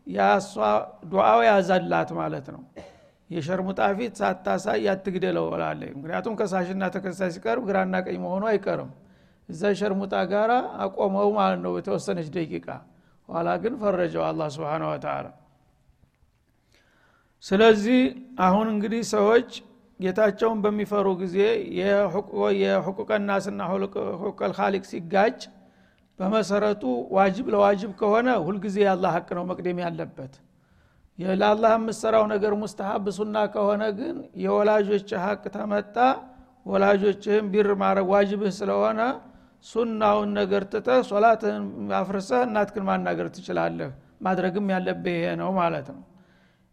ያሷ 0.07 0.55
ዱዓው 1.11 1.41
ያዛላት 1.49 2.11
ማለት 2.19 2.47
ነው። 2.55 2.63
የሸርሙጣ 3.31 3.81
ፊት 3.99 4.15
ሳታሳይ 4.21 4.79
ያትግደለው 4.87 5.47
ላለ 5.61 5.83
ምክንያቱም 5.97 6.35
ከሳሽና 6.41 6.85
ተከሳሽ 6.95 7.33
ሲቀርብ 7.37 7.65
ግራና 7.69 7.97
ቀኝ 8.07 8.17
መሆኑ 8.25 8.45
አይቀርም። 8.53 8.91
እዛ 9.49 9.71
ሸርሙጣ 9.81 10.15
ጋር 10.33 10.51
አቆመው 10.85 11.29
ማለት 11.39 11.61
ነው 11.65 11.73
በተወሰነች 11.77 12.29
ደቂቃ። 12.37 12.67
ኋላ 13.29 13.49
ግን 13.63 13.75
ፈረጀው 13.83 14.23
አላ 14.29 14.49
ስብን 14.55 14.85
ወተላ 14.89 15.27
ስለዚህ 17.45 18.01
አሁን 18.47 18.67
እንግዲህ 18.73 19.03
ሰዎች 19.13 19.51
ጌታቸውን 20.01 20.59
በሚፈሩ 20.65 21.07
ጊዜ 21.23 21.39
የሕቁቀ 22.61 23.11
ናስና 23.25 23.61
ሕቁቀል 23.71 24.53
ካሊቅ 24.59 24.85
ሲጋጭ 24.91 25.39
በመሰረቱ 26.21 26.83
ዋጅብ 27.17 27.47
ለዋጅብ 27.55 27.91
ከሆነ 28.01 28.29
ሁልጊዜ 28.47 28.77
የአላህ 28.83 29.11
ሀቅ 29.17 29.29
ነው 29.39 29.45
መቅደም 29.51 29.79
ያለበት። 29.85 30.33
ለአላህ 31.35 31.71
የምሰራው 31.77 32.25
ነገር 32.33 32.53
ሙስተሀብ 32.61 33.07
ሱና 33.17 33.37
ከሆነ 33.55 33.83
ግን 33.99 34.15
የወላጆች 34.43 35.09
ሀቅ 35.25 35.43
ተመጣ 35.57 35.97
ወላጆችህም 36.67 37.47
ቢር 37.53 37.69
ማድረግ 37.83 38.07
ዋጅብህ 38.13 38.53
ስለሆነ 38.59 39.01
ሱናውን 39.67 40.31
ነገር 40.39 40.63
ትተህ 40.73 41.01
ሶላትህን 41.11 41.65
አፍርሰህ 41.99 42.43
እናትክን 42.47 42.85
ማናገር 42.89 43.27
ትችላለህ። 43.35 43.91
ማድረግም 44.21 44.67
ያለብህ 44.75 45.15
ይሄ 45.19 45.27
ነው 45.41 45.51
ማለት 45.59 45.89
ነው። 45.95 46.03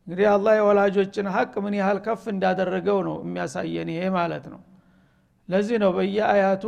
እንግዲህ 0.07 0.27
አላህ 0.33 0.53
የወላጆችን 0.57 1.27
ሀቅ 1.35 1.53
ምን 1.63 1.73
ያህል 1.79 1.97
ከፍ 2.05 2.23
እንዳደረገው 2.33 2.99
ነው 3.07 3.15
የሚያሳየን 3.25 3.89
ይሄ 3.93 4.03
ማለት 4.17 4.45
ነው። 4.53 4.61
ለዚህ 5.49 5.77
ነው 5.83 5.91
በየአያቱ 5.97 6.63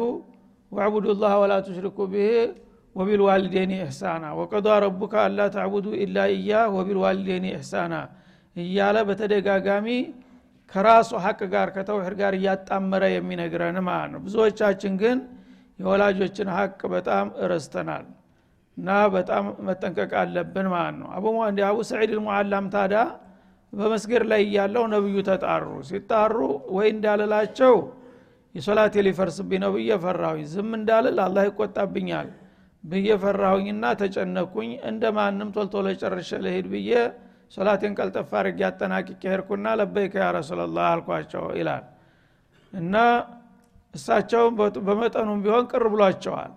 ወዕቡዱ 0.72 1.06
ላህ 1.22 1.34
ወላ 1.42 1.54
ቱሽሪኩ 1.68 2.00
ብሄ 2.12 2.26
ወቢልዋልዴኒ 2.96 3.72
ኢሕሳና። 3.80 4.24
ወቀዷ 4.40 4.68
ረቡከ 4.86 5.14
አላ 5.26 5.40
ተዕቡዱ 5.56 5.88
ኢላ 6.04 6.18
እያ 6.36 6.52
ወቢልዋልዴኒ 6.76 7.46
ኢሕሳና። 7.54 7.94
እያለ 8.56 8.98
በተደጋጋሚ 9.10 9.88
ከራሱ 10.74 11.12
ሀቅ 11.24 11.40
ጋር 11.54 11.68
ከተውሒድ 11.76 12.16
ጋር 12.22 12.34
እያጣመረ 12.40 13.04
የሚነግረን 13.14 13.78
ማለት 13.88 14.10
ነው። 14.14 14.20
ብዙዎቻችን 14.26 14.94
ግን 15.02 15.18
የወላጆችን 15.80 16.48
ሀቅ 16.56 16.80
በጣም 16.94 17.28
እረስተናል 17.44 18.06
እና 18.78 18.90
በጣም 19.16 19.46
መጠንቀቅ 19.68 20.12
አለብን 20.22 20.68
ማለት 20.74 20.96
ነው። 21.00 21.08
አቡ 21.68 21.78
ሰዒድ 21.90 22.12
ልሙዓላም 22.18 22.68
ታዳ 22.76 22.96
በመስገድ 23.74 24.24
ላይ 24.30 24.42
እያለው 24.46 24.84
ነብዩ 24.94 25.16
ተጣሩ። 25.28 25.66
ሲጣሩ 25.90 26.36
ወይ 26.76 26.88
እንዳልላቸው 26.94 27.76
የሶላቴ 28.56 28.96
ሊፈርስብኝ 29.08 29.60
ነው 29.64 29.72
ብዬ 29.76 29.98
ፈራሁኝ። 30.04 30.46
ዝም 30.54 30.72
እንዳልል 30.78 31.18
አላህ 31.26 31.44
ይቆጣብኛል 31.50 32.30
ብዬ 32.84 33.08
ፈራሁኝና 33.22 33.86
ተጨነኩኝ 34.00 34.70
እንደ 34.90 35.04
ማንም 35.18 35.50
ቶልቶሎ 35.56 35.88
ጨርሸ 36.02 36.30
ለሄድ 36.44 36.68
ብዬ 36.74 36.92
ሶላቴን 37.56 37.94
ቀልጠፍ 38.00 38.32
አድርጌ 38.40 38.60
አጠናቅቄ 38.68 39.22
ሄድኩና 39.32 39.68
ለበይከ 39.80 40.16
ያ 40.22 40.28
ረሱላላህ 40.38 40.86
አልኳቸው 40.92 41.46
ይላል። 41.60 41.86
እና 42.74 42.96
እሳቸው 43.94 44.44
በመጠኑም 44.88 45.40
ቢሆን 45.46 45.66
ቅር 45.72 45.86
ብሏቸዋል። 45.94 46.52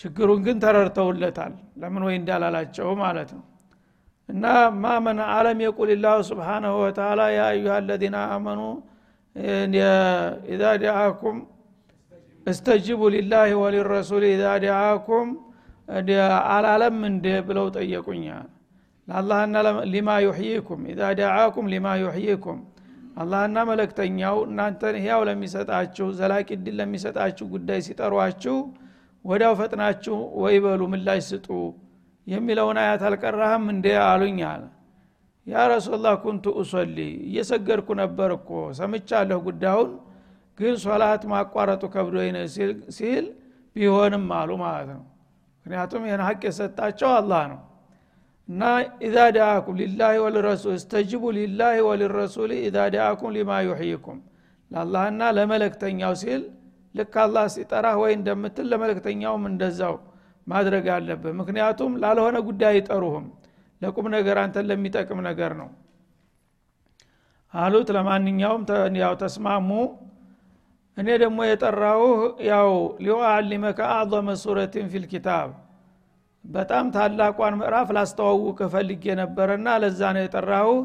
ችግሩን 0.00 0.40
ግን 0.46 0.56
ተረድተውለታል። 0.62 1.52
ለምን 1.80 2.02
ወይ 2.06 2.16
እንዳላላቸው 2.20 2.88
ማለት 3.02 3.30
ነው። 3.36 3.44
እና 4.28 4.44
ማመን 4.82 5.18
አለም 5.30 5.58
የቁል 5.64 5.90
ላሁ 6.04 6.18
ስብሓናሁ 6.30 6.74
ወተላ 6.82 7.20
ያ 7.34 7.42
አዩሃ 7.50 7.74
አለዚነ 7.80 8.16
አመኑ 8.34 8.60
ኢዛ 10.50 10.64
ዲአኩም 10.82 11.36
እስተጅቡ 12.46 13.00
ሊላህ 13.14 13.50
ወሊረሱል 13.62 14.24
ኢዛ 14.30 14.44
ዲአኩም 14.64 15.28
አላለም 16.54 16.98
እንደ 17.08 17.26
ብለው 17.48 17.66
ጠየቁኛል 17.76 18.46
ለአላህና 19.08 19.56
ሊማ 19.92 20.10
ዩሕይኩም 20.26 20.80
ኢዛ 20.92 21.00
ዲአኩም 21.18 21.66
ሊማ 21.72 21.88
ዩሕይኩም 22.02 22.58
አላህና 23.22 23.58
መለክተኛው 23.68 24.36
እናንተን 24.46 24.96
ህያው 25.02 25.20
ለሚሰጣችሁ 25.28 26.06
ዘላቂ 26.18 26.48
ድል 26.64 26.76
ለሚሰጣችሁ 26.80 27.46
ጉዳይ 27.54 27.80
ሲጠሯችሁ 27.86 28.56
ወዲያው 29.24 29.54
ፈጥናችሁ 29.60 30.16
ወይ 30.42 30.56
በሉ 30.64 30.82
ምላሽ 30.92 31.20
ስጡ። 31.28 31.46
የሚለውን 32.26 32.78
አያት 32.82 33.02
አልቀራህም 33.08 33.64
እንደ 33.72 33.86
አለ። 34.48 34.62
ያ 35.46 35.62
ረሱላህ 35.72 36.14
ኩንቱ 36.24 36.44
እሶሊ 36.60 36.98
እየሰገድኩ 37.26 37.88
ነበር 38.02 38.30
እኮ 38.36 38.50
ሰምቻለሁ 38.78 39.38
ጉዳዩን 39.48 39.90
ግን 40.58 40.74
ሶላት 40.82 41.22
ማቋረጡ 41.30 41.82
ከብዶኝ 41.94 42.28
ነው 42.36 42.44
ሲል 42.96 43.24
ቢሆንም 43.76 44.26
አሉ 44.38 44.50
ማለት 44.62 44.88
ነው። 44.92 45.02
ምክንያቱም 45.66 46.02
ይህን 46.06 46.22
ሀቅ 46.26 46.42
የሰጣቸው 46.48 47.10
አላህ 47.14 47.42
ነው። 47.52 47.60
እና 48.48 48.62
ኢዛ 49.06 49.16
ዳአኩም 49.36 49.76
ሊላህ 49.80 50.14
ወልረሱል 50.24 50.74
እስተጅቡ 50.78 51.22
ሊላህ 51.36 51.76
ወልረሱል 51.86 52.50
ኢዛ 52.60 52.76
ዳአኩም 52.94 53.30
ሊማ 53.36 53.50
ዩሕይኩም። 53.66 54.18
ለአላህና 54.70 55.22
ለመለክተኛው 55.36 56.12
ሲል 56.22 56.42
ልክ 56.94 57.14
አላህ 57.22 57.46
ሲጠራህ 57.54 57.96
ወይ 58.02 58.12
እንደምትል 58.18 58.66
ለመለክተኛውም 58.72 59.44
እንደዛው 59.50 59.94
ማድረግ 60.46 60.86
አለብህ። 60.94 61.32
ምክንያቱም 61.40 61.92
ላልሆነ 62.02 62.36
ጉዳይ 62.48 62.70
አይጠሩህም። 62.72 63.26
ለቁም 63.82 64.06
ነገር 64.16 64.36
አንተን 64.42 64.66
ለሚጠቅም 64.70 65.20
ነገር 65.28 65.52
ነው። 65.60 65.68
አሉት። 67.54 67.88
ለማንኛውም 67.96 68.62
ያው 69.02 69.14
ተስማሙ 69.22 69.70
እኔ 70.96 71.08
ደግሞ 71.22 71.38
የጠራውህ 71.46 72.18
ያው 72.48 72.68
ሊዩአሊመከ 73.04 73.78
አዕظመ 73.94 74.28
ሱረትን 74.42 74.86
ፊል 74.92 75.06
ኪታብ። 75.12 75.48
በጣም 76.44 76.86
ታላቋን 76.94 77.54
ምዕራፍ 77.60 77.88
ላስተዋውቅ 77.96 78.58
ፈልጌ 78.74 79.04
ነበረና 79.20 79.68
ለዛ 79.82 80.00
ነው 80.16 80.22
የጠራሁህ። 80.24 80.80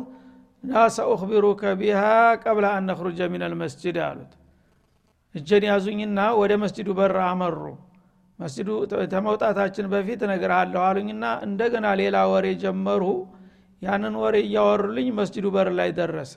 ና 0.63 0.85
ሰኡክቢሩከ 0.95 1.61
ቢሃ 1.79 2.01
ቀብለ 2.43 2.65
አን 2.71 2.87
ነክሩጀ 2.89 3.19
ሚን 3.33 3.43
አልመስጅድ 3.47 3.97
አሉት። 4.07 4.31
እጀን 5.35 5.63
ያዙኝና 5.69 6.19
ወደ 6.39 6.53
መስጅዱ 6.63 6.89
በር 6.97 7.15
አመሩ። 7.27 7.61
መስጅዱ 8.39 8.69
ተመውጣታችን 9.13 9.87
በፊት 9.93 10.21
ነግርሃለሁ 10.31 10.81
አሉኝና 10.87 11.25
እንደገና 11.45 11.87
ሌላ 12.01 12.17
ወሬ 12.31 12.47
ጀመሩ 12.61 13.03
ያንን 13.81 14.15
ወሬ 14.21 14.35
እያወሩልኝ 14.45 15.07
መስጅዱ 15.19 15.47
በር 15.55 15.69
ላይ 15.79 15.89
ደረሰ 15.99 16.31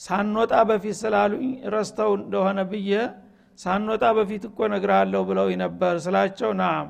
ሳንወጣ 0.00 0.54
በፊት 0.68 0.96
ስላሉኝ 1.00 1.50
ረስተው 1.74 2.10
እንደሆነ 2.18 2.58
ብዬ 2.70 2.90
ሳንወጣ 3.58 4.04
በፊት 4.18 4.42
እኮ 4.48 4.58
ነግርሃለሁ 4.72 5.20
ብለው 5.28 5.48
ነበር 5.62 5.94
ስላቸው 6.04 6.50
نعم 6.60 6.88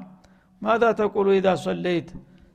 ماذا 0.63 0.85
تقول 1.01 1.27
إذا 1.37 1.49
صليت 1.65 2.09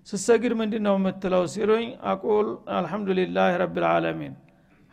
ስሰግድ 0.07 0.53
ምንድ 0.59 0.73
ነው 0.85 0.95
የምትለው? 0.99 1.43
ሲሉኝ 1.53 1.87
أقول 2.11 2.47
الحمد 2.77 3.18
لله 3.18 3.49
رب 3.63 3.81
العالمين 3.81 4.33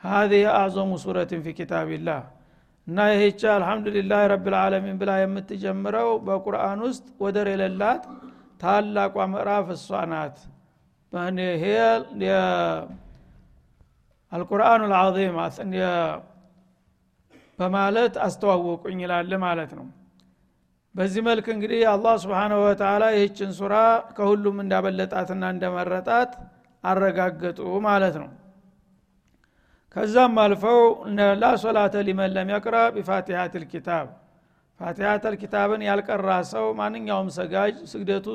هذه 0.03 0.43
أعظم 0.55 0.91
سورة 1.05 1.41
في 1.45 1.55
كتاب 1.59 1.90
الله 1.90 2.21
እና 2.87 2.99
ይህቻ 3.13 3.43
አልሐምዱሊላህ 3.55 4.21
ረብልዓለሚን 4.33 4.97
ብላ 5.01 5.13
የምትጀምረው 5.21 6.11
በቁርአን 6.27 6.81
ውስጥ 6.87 7.07
ወደር 7.25 7.49
የሌላት 7.53 8.05
ታላቋ 8.61 9.27
ምዕራፍ 9.33 9.67
እሷ 9.75 9.89
ናት። 10.13 10.39
ይሄ 11.51 11.65
አልቁርአኑ 14.33 14.83
ልዓظም 14.91 15.37
በማለት 17.59 18.15
አስተዋወቁኝ 18.25 18.99
ይላል 19.05 19.33
ማለት 19.45 19.71
ነው። 19.79 19.87
በዚህ 20.95 21.23
መልክ 21.29 21.47
እንግዲህ 21.55 21.81
አላህ 21.93 22.15
ስብሓንሁ 22.23 22.59
ወተላ 22.65 23.05
ይህችን 23.15 23.51
ሱራ 23.59 23.75
ከሁሉም 24.17 24.57
እንዳበለጣትና 24.63 25.45
እንደመረጣት 25.55 26.31
አረጋገጡ 26.85 27.59
ማለት 27.87 28.17
ነው። 28.23 28.31
ከዛም 29.97 30.35
አልፈው 30.43 30.81
لا 31.41 31.51
صلاة 31.63 31.95
لمن 32.09 32.33
لم 32.37 32.51
يقرأ 32.55 32.77
بفاتحة 32.97 33.55
الكتاب 33.63 34.09
فاتحة 34.81 35.25
الكتاب 35.35 35.67
ን 35.67 35.83
ያልቀራ 35.87 36.31
ሰው 36.51 36.67
ማንኛውም 36.81 37.31
ሰጋጅ 37.37 37.77
ስግደቱ 37.93 38.27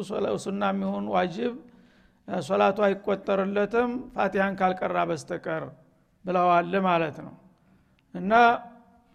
ሱና 0.45 0.63
የሚሆን 0.73 1.05
ዋጅብ 1.13 1.53
ሶላቱ 2.43 2.79
አይቆጠርለትም 2.87 3.91
ፋቲሃን 4.15 4.53
ካልቀራ 4.59 4.97
በስተቀር 5.09 5.63
ብለዋል 6.25 6.73
ማለት 6.87 7.17
ነው። 7.25 7.33
እና 8.15 8.33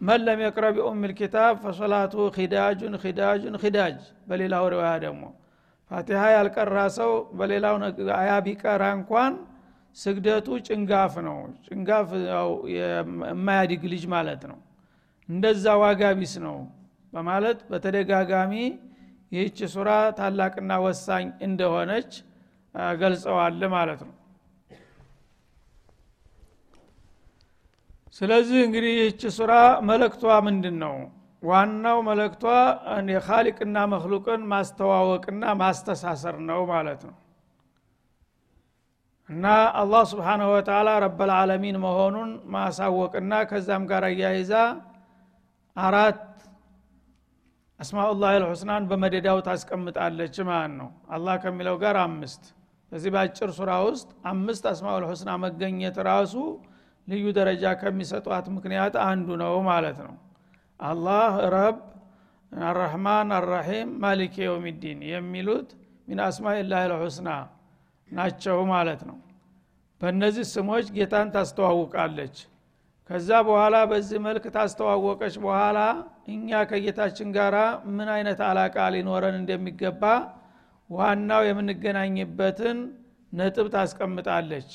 من 0.00 0.20
لم 0.26 0.40
يقرأ 0.44 0.64
بأم 0.74 1.00
الكتاب 1.10 1.54
فصلاته 1.62 2.14
خداج 2.36 2.94
خداج 3.02 3.54
خداج 3.62 3.96
በሌላው 4.28 4.64
ሪዋያ 4.72 4.92
ደግሞ 5.04 5.22
ፋቲሃ 5.90 6.22
ያልቀራ 6.34 6.78
ሰው 6.98 7.10
በሌላው 7.38 7.76
አያ 8.18 8.32
ቢቀራ 8.46 8.82
እንኳን 8.98 9.34
ስግደቱ 9.96 10.48
ጭንጋፍ 10.66 11.14
ነው። 11.28 11.38
ጭንጋፍ 11.66 12.08
የማያድግ 12.74 13.82
ልጅ 13.92 14.04
ማለት 14.14 14.42
ነው። 14.50 14.58
እንደዛ 15.28 15.64
ዋጋ 15.82 16.02
ቢስ 16.18 16.34
ነው 16.44 16.58
በማለት 17.12 17.58
በተደጋጋሚ 17.70 18.52
ይህች 19.32 19.58
ሱራ 19.72 19.88
ታላቅና 20.18 20.72
ወሳኝ 20.84 21.26
እንደሆነች 21.46 22.12
ገልጸዋል 23.00 23.60
ማለት 23.74 24.00
ነው 24.06 24.14
ስለዚህ 28.20 28.58
እንግዲህ 28.66 28.92
ይህች 28.94 29.22
ሱራ 29.34 29.52
መለክቷ 29.88 30.22
ምንድን 30.46 30.76
ነው 30.82 30.94
ዋናው 31.42 31.98
መለክቷ 32.06 32.44
የካሊቅና 33.10 33.78
መክሉቅን 33.92 34.42
ማስተዋወቅና 34.52 35.52
ማስተሳሰር 35.60 36.36
ነው 36.48 36.60
ማለት 36.70 37.02
ነው። 37.08 37.16
እና 39.28 39.46
አላህ 39.80 40.02
ስብሓንሁ 40.12 40.46
ወተላ 40.52 40.90
ረበልዓለሚን 41.04 41.76
መሆኑን 41.82 42.30
ማሳወቅና 42.54 43.32
ከዛም 43.50 43.82
ጋር 43.90 44.04
እያይዛ 44.08 44.52
አራት 45.76 46.22
አስማኡላህ 47.80 48.30
ልሑስናን 48.42 48.86
በመደዳው 48.90 49.38
ታስቀምጣለች 49.46 50.36
ማለት 50.48 50.72
ነው። 50.78 50.88
አላህ 51.08 51.34
ከሚለው 51.42 51.76
ጋር 51.82 51.96
አምስት። 52.04 52.44
በዚህ 52.92 53.10
በአጭር 53.14 53.50
ሱራ 53.58 53.70
ውስጥ 53.86 54.08
አምስት 54.30 54.64
አስማኡል 54.72 55.04
መገኘት 55.44 55.96
ራሱ 56.08 56.34
ልዩ 57.08 57.24
ደረጃ 57.36 57.64
ከሚሰጧት 57.80 58.46
ምክንያት 58.56 58.94
አንዱ 59.06 59.28
ነው 59.42 59.54
ማለት 59.68 59.98
ነው። 60.06 60.14
አላህ 60.80 61.22
ረብ 61.54 61.78
አረሕማን 62.52 63.30
አራሒም 63.38 63.88
ማሊክ 64.02 64.34
የውሚዲን 64.42 65.00
የሚሉት 65.10 65.70
ሚን 66.08 66.20
አስማኢላህ 66.26 66.82
ልሑስና 66.92 67.30
ናቸው 68.10 68.58
ማለት 68.72 69.00
ነው። 69.08 69.16
በእነዚህ 70.00 70.46
ስሞች 70.52 70.86
ጌታን 70.96 71.28
ታስተዋውቃለች። 71.34 72.36
ከዛ 73.10 73.30
በኋላ 73.46 73.76
በዚህ 73.90 74.18
መልክ 74.26 74.44
ታስተዋወቀች 74.54 75.34
በኋላ 75.44 75.78
እኛ 76.28 76.58
ከጌታችን 76.70 77.28
ጋር 77.36 77.54
ምን 77.92 78.08
አይነት 78.14 78.40
አላቃ 78.48 78.76
ሊኖረን 78.94 79.36
እንደሚገባ 79.40 80.02
ዋናው 80.90 81.42
የምንገናኝበትን 81.48 82.78
ነጥብ 83.32 83.66
ታስቀምጣለች 83.74 84.68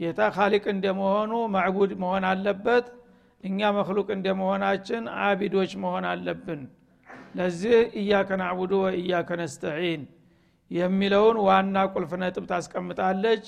ጌታ 0.00 0.20
ካሊቅ 0.34 0.64
እንደመሆኑ 0.72 1.32
ማዕቡድ 1.54 1.92
መሆን 2.02 2.24
አለበት። 2.28 2.86
እኛ 3.44 3.58
መክሉቅ 3.76 4.08
እንደመሆናችን 4.14 5.02
አቢዶች 5.22 5.72
መሆን 5.82 6.04
አለብን። 6.10 6.60
ለዚህ 7.38 7.76
እያከ 8.00 8.30
ናዕቡዱ 8.40 8.72
ወእያከ 8.84 9.30
ነስተዒን 9.40 10.02
የሚለውን 10.70 11.36
ዋና 11.46 11.76
ቁልፍ 11.92 12.12
ነጥብ 12.22 12.44
ታስቀምጣለች። 12.50 13.44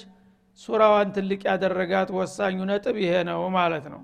ሱራዋን 0.59 1.09
ትልቅ 1.17 1.41
ያደረጋት 1.51 2.09
ወሳኙ 2.17 2.59
ነጥብ 2.71 2.97
ይሄ 3.03 3.13
ነው 3.29 3.43
ማለት 3.57 3.85
ነው። 3.93 4.01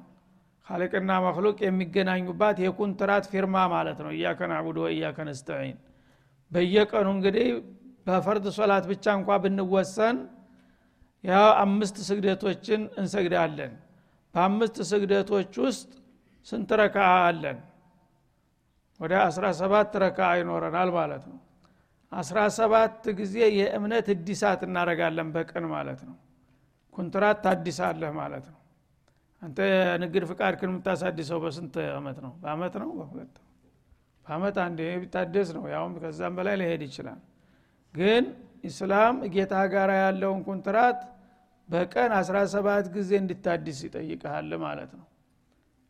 ካሊቅና 0.67 1.11
መክሉቅ 1.25 1.57
የሚገናኙባት 1.65 2.57
የኩንትራት 2.65 3.25
ፊርማ 3.33 3.57
ማለት 3.75 3.99
ነው። 4.05 4.11
እያከ 4.17 4.41
ናዕቡዱ 4.53 4.79
ወእያከ 4.87 5.19
ነስተዒን 5.29 5.77
በየቀኑ 6.51 7.07
እንግዲህ 7.17 7.49
በፈርድ 8.07 8.45
ሶላት 8.57 8.85
ብቻ 8.91 9.05
እንኳ 9.19 9.39
ብንወሰን 9.45 10.17
ያ 11.25 11.35
አምስት 11.63 11.97
ስግደቶችን 12.09 12.81
እንሰግዳለን። 13.01 13.73
በአምስት 14.35 14.77
ስግደቶች 14.91 15.53
ውስጥ 15.65 15.91
ስንት 16.47 16.71
ረካ 16.81 16.97
አለን? 17.23 17.59
ወደ 19.01 19.13
17 19.29 19.97
ረካ 20.03 20.21
ይኖረናል 20.41 20.91
ማለት 20.99 21.25
ነው። 21.31 21.39
17 22.13 23.09
ጊዜ 23.19 23.37
የእምነት 23.59 24.07
እዲሳት 24.15 24.61
እናረጋለን 24.67 25.29
በቀን 25.35 25.65
ማለት 25.73 26.01
ነው። 26.09 26.17
ኩንትራት 26.95 27.39
ታዲሳለህ 27.45 28.13
ማለት 28.21 28.47
ነው። 28.53 28.61
አንተ 29.43 29.59
ንግድ 30.03 30.23
ፍቃድ 30.31 30.55
ክን 30.61 30.71
የምታሳድሰው 30.71 31.39
በስንት 31.43 31.75
አመት 31.99 32.19
ነው? 32.25 32.33
በአመት 32.43 32.75
ነው? 32.83 32.91
በሁለት 32.99 33.35
በአመት 34.27 34.57
አንድ 34.59 34.79
ቢታደስ 35.03 35.49
ነው። 35.57 35.65
ያውም 35.75 35.93
ከዛም 35.99 36.35
በላይ 36.39 36.55
ሊሄድ 36.61 36.83
ይችላል። 36.89 37.21
ግን 37.95 38.25
ኢስላም 38.67 39.17
ጌታ 39.35 39.55
ጋር 39.73 39.91
ያለውን 39.99 40.41
ኩንትራት 40.47 41.01
በቀን 41.69 42.11
17 42.19 42.89
ጊዜ 42.97 43.11
እንድታድስ 43.21 43.79
ይጠይቀሃል 43.87 44.51
ማለት 44.65 44.91
ነው። 44.99 45.07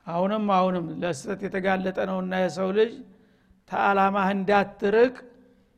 አሁንም 0.06 0.44
አሁንም 0.56 0.86
ለስተት 1.02 1.40
የተጋለጠ 1.46 1.98
ነውና 2.10 2.34
የሰው 2.42 2.68
ልጅ 2.78 2.92
ተአላማህ 3.70 4.28
እንዳትርቅ 4.36 5.14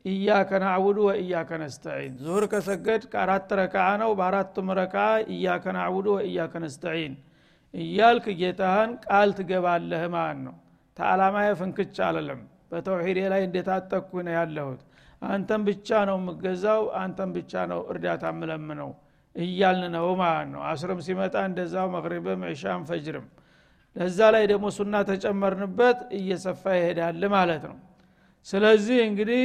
እያከ 0.05 0.51
ናዕቡዱ 0.63 0.97
ወእያከ 1.07 1.51
ነስተዒን። 1.61 2.13
ዙሁር 2.23 2.43
ከሰገድ 2.51 3.03
ከአራት 3.11 3.49
ረክዓ 3.59 3.87
ነው 4.01 4.11
በአራቱም 4.19 4.69
ረክዓ 4.79 5.05
እያከ 5.33 5.65
ናዕቡዱ 5.77 6.07
ወእያከ 6.17 6.53
ነስተዒን 6.65 7.15
እያልክ 7.73 8.25
ጌታህን 8.39 8.91
ቃል 9.05 9.29
ትገባለህ 9.39 10.03
ማለት 10.15 10.39
ነው። 10.47 10.55
ተአላማዬ 10.97 11.49
ፍንክች 11.59 11.97
አለለም 12.07 12.39
በተውሒዴ 12.71 13.19
ላይ 13.33 13.41
እንደታጠቅኩ 13.47 14.21
ነው 14.27 14.33
ያለሁት 14.37 14.81
አንተን 15.21 15.61
ብቻ 15.67 15.89
ነው 16.09 16.17
የምገዛው 16.19 16.81
አንተን 16.99 17.29
ብቻ 17.35 17.53
ነው 17.71 17.79
እርዳታ 17.91 18.25
ምለምነው 18.37 18.89
እያልን 19.35 19.93
ነው 19.95 20.07
ማለት 20.21 20.47
ነው። 20.53 20.61
አስርም 20.69 20.99
ሲመጣ 21.07 21.35
እንደዛው 21.49 21.87
መቅሪብም 21.95 22.43
ዕሻም 22.51 22.83
ፈጅርም። 22.89 23.25
ለዛ 23.95 24.19
ላይ 24.35 24.43
ደግሞ 24.51 24.65
ሱና 24.75 24.95
ተጨመርንበት 25.09 25.99
እየሰፋ 26.17 26.63
ይሄዳል 26.77 27.23
ማለት 27.35 27.63
ነው። 27.69 27.77
ስለዚህ 28.47 28.99
እንግዲህ 29.07 29.43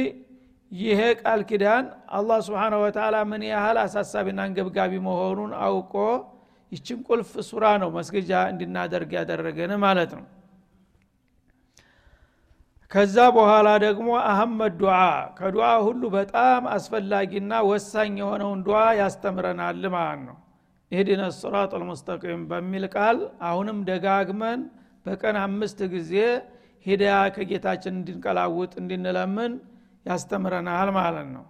ይሄ 0.71 1.01
ቃል 1.21 1.41
ኪዳን 1.49 1.85
አላህ 2.17 2.39
ስብሓነ 2.47 2.73
ወተላ 2.83 3.15
ምን 3.31 3.43
ያህል 3.49 3.77
አሳሳቢና 3.83 4.39
አንገብጋቢ 4.47 4.93
መሆኑን 5.07 5.51
አውቆ 5.65 5.93
ይችን 6.71 6.99
ቁልፍ 7.07 7.31
ሱራ 7.49 7.65
ነው 7.83 7.89
መስገጃ 7.97 8.31
እንድናደርግ 8.51 9.11
ያደረገን 9.17 9.71
ማለት 9.85 10.11
ነው 10.17 10.25
ከዛ 12.95 13.15
በኋላ 13.35 13.69
ደግሞ 13.83 14.09
አህመድ 14.25 14.73
ዱዓ 14.81 14.97
ከዱዓ 15.37 15.69
ሁሉ 15.85 16.01
በጣም 16.13 16.61
አስፈላጊና 16.75 17.53
ወሳኝ 17.69 18.13
የሆነውን 18.21 18.59
ዱዓ 18.67 18.81
ያስተምረናል 18.99 19.81
ማለት 19.95 20.21
ነው። 20.27 20.37
ኢህዲነ 20.91 21.23
ስራጥ 21.37 21.71
ልሙስተቂም 21.81 22.41
በሚል 22.51 22.85
ቃል 22.93 23.17
አሁንም 23.49 23.79
ደጋግመን 23.89 24.61
በቀን 25.05 25.37
አምስት 25.41 25.79
ጊዜ 25.93 26.13
ሂዳያ 26.85 27.17
ከጌታችን 27.35 27.93
እንድንቀላውጥ 27.95 28.71
እንድንለምን 28.81 29.53
ያስተምረናል 30.05 30.91
ማለት 30.99 31.27
ነው። 31.35 31.45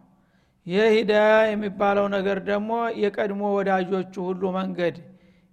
ይህ 0.66 0.90
ሂዳያ 0.98 1.32
የሚባለው 1.52 2.08
ነገር 2.16 2.38
ደግሞ 2.50 2.72
የቀድሞ 3.04 3.44
ወዳጆቹ 3.58 4.14
ሁሉ 4.30 4.44
መንገድ 4.60 4.96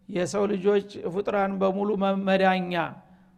የሰው 0.09 0.45
ልጆች 0.53 0.89
ፍጥራን 1.15 1.53
በሙሉ 1.61 1.91
መመዳኛ 2.05 2.75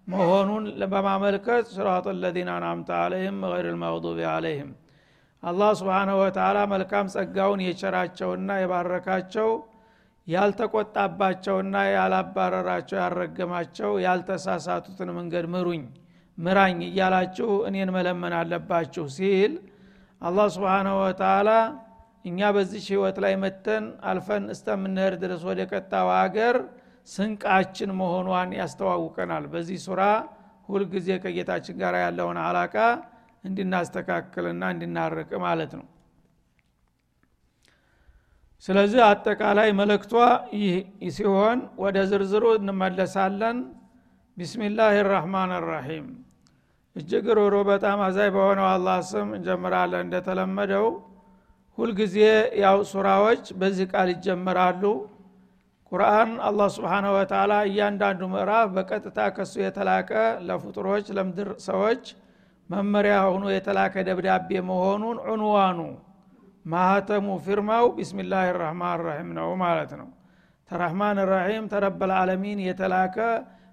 መሆኑን 0.06 0.64
በማመልከት 0.92 1.66
ስራጥ 1.74 2.06
ለዚነ 2.22 2.50
አንአምተ 2.56 2.88
አለይህም 3.02 3.38
ገይር 3.44 3.66
ልመግዱቢ 3.70 4.18
አለይህም። 4.32 4.70
አላህ 5.42 5.70
ስብሓንሁ 5.80 6.16
ወተላ 6.22 6.58
መልካም 6.72 7.06
ጸጋውን 7.14 7.60
የቸራቸውና 7.64 8.50
የባረካቸው 8.60 9.48
ያልተቆጣባቸውና 10.26 11.74
ያላባረራቸው 11.88 12.96
ያልረገማቸው 13.00 13.90
ያልተሳሳቱትን 14.04 15.10
መንገድ 15.18 15.46
ምሩኝ 15.54 15.82
ምራኝ 16.38 16.78
እያላችሁ 16.86 17.50
እኔን 17.68 17.90
መለመን 17.96 18.34
አለባችሁ 18.38 19.04
ሲል 19.16 19.52
አላህ 20.22 20.46
ስብሓንሁ 20.54 20.94
ወተላ 21.02 21.50
እኛ 22.24 22.50
በዚች 22.56 22.86
ህይወት 22.92 23.16
ላይ 23.24 23.34
መተን 23.42 23.84
አልፈን 24.10 24.44
እስተምንሄድ 24.54 25.14
ድረስ 25.22 25.42
ወደ 25.48 25.60
ቀጣው 25.72 26.08
አገር 26.18 26.56
ስንቃችን 27.08 27.90
መሆኗን 27.98 28.50
ያስተዋውቀናል። 28.58 29.44
በዚህ 29.52 29.78
ሱራ 29.86 30.02
ሁልጊዜ 30.68 31.08
ከጌታችን 31.22 31.76
ጋር 31.82 31.94
ያለውን 32.02 32.38
አላቃ 32.44 32.76
እንድናስተካክልና 33.44 34.64
እንድናርቅ 34.74 35.30
ማለት 35.44 35.72
ነው። 35.78 35.86
ስለዚህ 38.64 39.00
አጠቃላይ 39.06 39.70
መልእክቷ 39.80 40.12
ይህ 40.58 40.76
ሲሆን 41.16 41.58
ወደ 41.82 41.96
ዝርዝሩ 42.10 42.44
እንመለሳለን። 42.58 43.58
ቢስሚላህ 44.36 44.94
ራህማን 45.10 45.50
ራሒም 45.66 46.06
እጅግ 46.96 47.26
ሮሮ 47.38 47.54
በጣም 47.68 47.98
አዛይ 48.06 48.28
በሆነው 48.34 48.66
አላህ 48.70 48.98
ስም 49.10 49.28
እንጀምራለን። 49.36 50.02
እንደተለመደው 50.06 50.86
ሁልጊዜ 51.78 52.16
ያው 52.62 52.78
ሱራዎች 52.90 53.44
በዚህ 53.60 53.86
ቃል 53.92 54.08
ይጀምራሉ 54.14 54.82
ቁርአን 55.92 56.30
አላህ 56.48 56.68
ስብሓነ 56.76 57.06
ወተላ 57.16 57.52
እያንዳንዱ 57.68 58.22
ምዕራፍ 58.32 58.68
በቀጥታ 58.76 59.18
ከሱ 59.36 59.54
የተላቀ 59.62 60.10
ለፍጡሮች 60.48 61.06
ለምድር 61.16 61.50
ሰዎች 61.66 62.04
መመሪያ 62.70 63.16
ሆኖ 63.26 63.44
የተላከ 63.52 64.04
ደብዳቤ 64.08 64.50
መሆኑን 64.70 65.16
ዑንዋኑ 65.26 65.78
ማህተሙ 66.64 67.26
ፊርማው 67.46 67.86
ቢስሚላህ 67.96 68.44
ራህማን 68.60 69.00
ራሒም 69.06 69.30
ነው 69.38 69.48
ማለት 69.62 69.90
ነው። 70.00 70.08
ተራህማን 70.70 71.18
ራሒም 71.30 71.64
ተረበል 71.72 72.12
ዓለሚን 72.18 72.60
የተላከ 72.66 73.16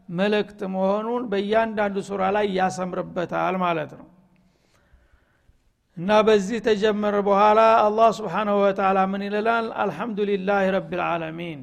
መልእክት 0.10 0.62
መሆኑን 0.74 1.24
በእያንዳንዱ 1.32 1.98
ሱራ 2.08 2.24
ላይ 2.36 2.48
ያሰምርበታል 2.58 3.56
ማለት 3.64 3.92
ነው። 4.00 4.08
እና 5.98 6.10
በዚህ 6.28 6.60
ተጀመረ 6.68 7.16
በኋላ 7.28 7.62
አላህ 7.86 8.10
ስብሓንሁ 8.20 8.56
ወተላ 8.64 9.00
ምን 9.12 9.24
ይልላል 9.28 9.66
አልሐምዱሊላህ 9.84 10.62
ረቢልዓለሚን 10.78 11.62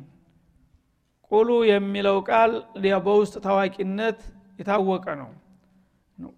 ቁሉ 1.32 1.48
የሚለው 1.70 2.16
ቃል 2.28 2.52
በውስጥ 3.06 3.34
ታዋቂነት 3.46 4.20
የታወቀ 4.60 5.06
ነው። 5.20 5.30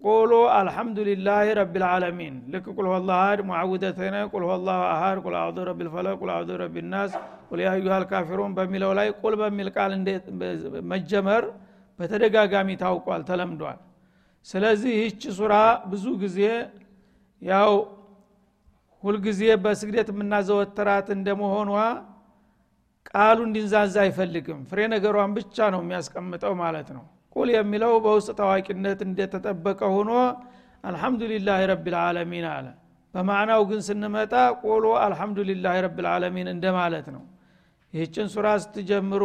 ቁሉ 0.03 0.31
አልሐምዱሊላህ 0.55 1.45
ረቢልዓለሚን 1.59 2.35
ልክ 2.53 2.65
ቁል 2.75 2.87
ሁላ 2.91 3.11
አሃድ 3.19 3.39
ሙዓውደተነ 3.47 4.15
ቁል 4.33 4.43
ሁላ 4.49 4.69
አሃድ 4.89 5.19
ቁል 5.23 5.35
አዑዙ 5.39 5.57
ረቢልፈለቅ 5.69 6.13
ቁል 6.21 6.31
አዑዙ 6.33 6.49
ረቢናስ 6.61 7.13
ቁል 7.49 7.61
ያዩሃ 7.65 7.95
ልካፊሩን 8.03 8.51
በሚለው 8.57 8.91
ላይ 8.99 9.07
ቁል 9.21 9.35
በሚል 9.41 9.69
ቃል 9.77 9.93
መጀመር 10.91 11.45
በተደጋጋሚ 11.99 12.69
ታውቋል 12.83 13.23
ተለምዷል። 13.29 13.79
ስለዚህ 14.45 14.91
ይህች 14.97 15.23
ሱራ 15.39 15.55
ብዙ 15.89 16.05
ጊዜ 16.21 16.39
ያው 17.41 17.73
ሁልጊዜ 19.03 19.41
በስግደት 19.63 20.09
የምናዘወትራት 20.13 21.07
እንደመሆኗ 21.15 21.69
ቃሉ 23.09 23.39
እንዲንዛዛ 23.47 23.95
አይፈልግም። 24.03 24.59
ፍሬ 24.69 24.79
ነገሯን 24.93 25.31
ብቻ 25.37 25.69
ነው 25.73 25.81
የሚያስቀምጠው 25.83 26.53
ማለት 26.61 26.89
ነው። 26.97 27.03
ቁል 27.35 27.49
የሚለው 27.55 27.93
በውስጥ 28.05 28.29
ታዋቂነት 28.39 28.99
እንደተጠበቀ 29.07 29.81
ሆኖ 29.95 30.11
አልሐምዱሊላህ 30.83 31.59
ረቢልዓለሚን 31.71 32.45
አለ። 32.53 32.67
በማዕናው 33.13 33.61
ግን 33.69 33.81
ስንመጣ 33.87 34.33
ቁሉ 34.63 34.85
አልሐምዱሊላህ 35.03 35.73
ረቢልዓለሚን 35.85 36.47
እንደማለት 36.53 37.07
ነው። 37.15 37.23
ይህችን 37.93 38.27
ሱራ 38.33 38.47
ስትጀምሩ 38.63 39.23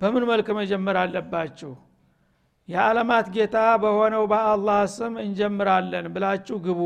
በምን 0.00 0.24
መልክ 0.30 0.48
መጀመር 0.58 0.96
አለባችሁ? 1.02 1.72
የዓለማት 2.68 3.26
ጌታ 3.34 3.56
በሆነው 3.82 4.24
በአላህ 4.32 4.80
ስም 4.94 5.14
እንጀምራለን 5.22 6.06
ብላችሁ 6.14 6.56
ግቡ 6.66 6.80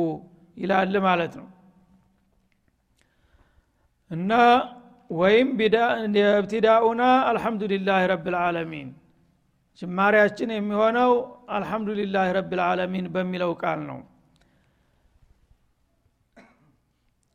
ይላል 0.56 0.94
ማለት 1.06 1.34
ነው። 1.40 1.48
እና 4.10 4.32
ወይም 5.10 5.48
እብትዳኡና 6.32 7.02
አልሐምዱሊላህ 7.28 8.00
ረብልዓለሚን 8.12 8.88
ጅማሪያችን 9.82 10.50
የሚሆነው 10.54 11.12
አልሐምዱሊላህ 11.56 12.26
ረብልዓለሚን 12.36 13.06
በሚለው 13.14 13.50
ቃል 13.62 13.80
ነው። 13.90 13.98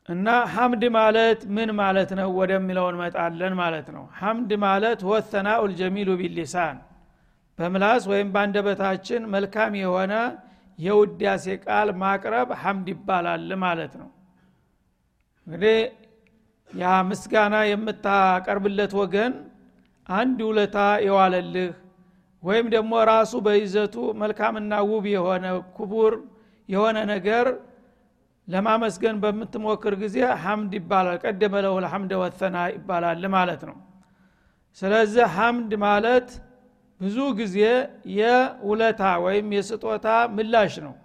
እና 0.09 0.27
ሐምድ 0.53 0.83
ማለት 0.97 1.41
ምን 1.55 1.69
ማለት 1.79 2.09
ነው 2.19 2.29
ወደሚለው 2.39 2.85
እንመጣለን 2.91 3.53
ማለት 3.59 3.87
ነው። 3.95 4.03
ሐምድ 4.19 4.51
ማለት 4.63 4.99
ወተናኡ 5.09 5.61
ልጀሚሉ 5.71 6.09
ቢሊሳን 6.21 6.77
በምላስ 7.59 8.03
ወይም 8.11 8.29
በአንደበታችን 8.33 9.21
መልካም 9.33 9.73
የሆነ 9.81 10.13
የውዳሴ 10.79 11.45
ቃል 11.65 11.89
ማቅረብ 12.01 12.49
ሐምድ 12.61 12.87
ይባላል 12.93 13.49
ማለት 13.63 13.93
ነው። 14.01 14.09
እንግዲህ 15.47 15.77
ያ 16.73 16.89
ምስጋና 17.07 17.55
የምታቀርብለት 17.69 18.93
ወገን 18.99 19.33
አንድ 20.09 20.39
ውለታ 20.47 20.77
የዋለልህ 21.05 21.71
ወይም 22.43 22.67
ደግሞ 22.73 22.93
ራሱ 23.09 23.33
በይዘቱ 23.45 23.95
መልካምና 24.21 24.73
ውብ 24.89 25.05
የሆነ 25.13 25.45
ክቡር 25.75 26.13
የሆነ 26.69 26.97
ነገር 27.11 27.47
ለማመስገን 28.47 29.17
በምትሞክር 29.23 29.93
ጊዜ 30.03 30.15
ሐምድ 30.43 30.71
ይባላል። 30.79 31.17
ቀደመ 31.23 31.53
ለሁ 31.65 31.75
ልሐምደ 31.85 32.13
ወተና 32.21 32.57
ይባላል 32.75 33.25
ማለት 33.35 33.61
ነው። 33.69 33.77
ስለዚህ 34.81 35.25
ሐምድ 35.35 35.71
ማለት 35.85 36.29
ብዙ 37.01 37.17
ጊዜ 37.39 37.57
የውለታ 38.17 39.03
ወይም 39.25 39.47
የስጦታ 39.57 40.07
ምላሽ 40.35 40.73
ነው። 40.85 40.95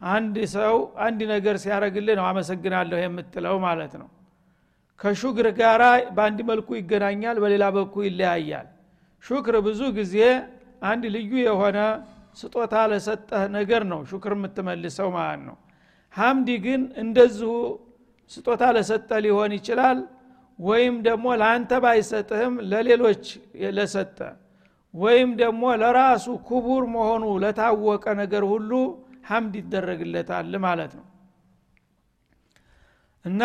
አንድ 0.00 0.36
ሰው 0.54 0.74
አንድ 1.04 1.20
ነገር 1.32 1.56
ሲያደረግልህ 1.62 2.14
ነው 2.20 2.26
አመሰግናለሁ 2.30 2.98
የምትለው 3.02 3.56
ማለት 3.66 3.92
ነው 4.00 4.08
ከሹክር 5.00 5.46
ጋራ 5.58 5.84
በአንድ 6.16 6.38
መልኩ 6.50 6.68
ይገናኛል 6.78 7.36
በሌላ 7.42 7.64
በኩል 7.76 8.04
ይለያያል። 8.08 8.68
ሹክር 9.24 9.56
ብዙ 9.66 9.80
ጊዜ 9.98 10.16
አንድ 10.82 11.04
ልዩ 11.14 11.32
የሆነ 11.42 11.78
ስጦታ 12.40 12.74
ለሰጠህ 12.90 13.42
ነገር 13.56 13.82
ነው 13.90 14.00
ሹክር 14.10 14.32
የምትመልሰው 14.36 15.08
ማለት 15.16 15.42
ነው። 15.48 15.56
ሐምዲ 16.14 16.48
ግን 16.64 16.82
እንደዚሁ 17.02 17.52
ስጦታ 18.30 18.62
ለሰጠ 18.76 19.10
ሊሆን 19.24 19.52
ይችላል 19.58 19.98
ወይም 20.58 20.94
ደግሞ 21.06 21.26
ለአንተ 21.40 21.72
ባይሰጥህም 21.84 22.54
ለሌሎች 22.70 23.24
ለሰጠ 23.76 24.18
ወይም 24.94 25.30
ደግሞ 25.40 25.62
ለራሱ 25.80 26.26
ክቡር 26.48 26.82
መሆኑ 26.94 27.24
ለታወቀ 27.44 28.04
ነገር 28.20 28.44
ሁሉ 28.52 28.70
ሐምድ 29.28 29.54
ይደረግለታል 29.60 30.52
ማለት 30.64 30.92
ነው። 30.98 31.06
እና 33.24 33.42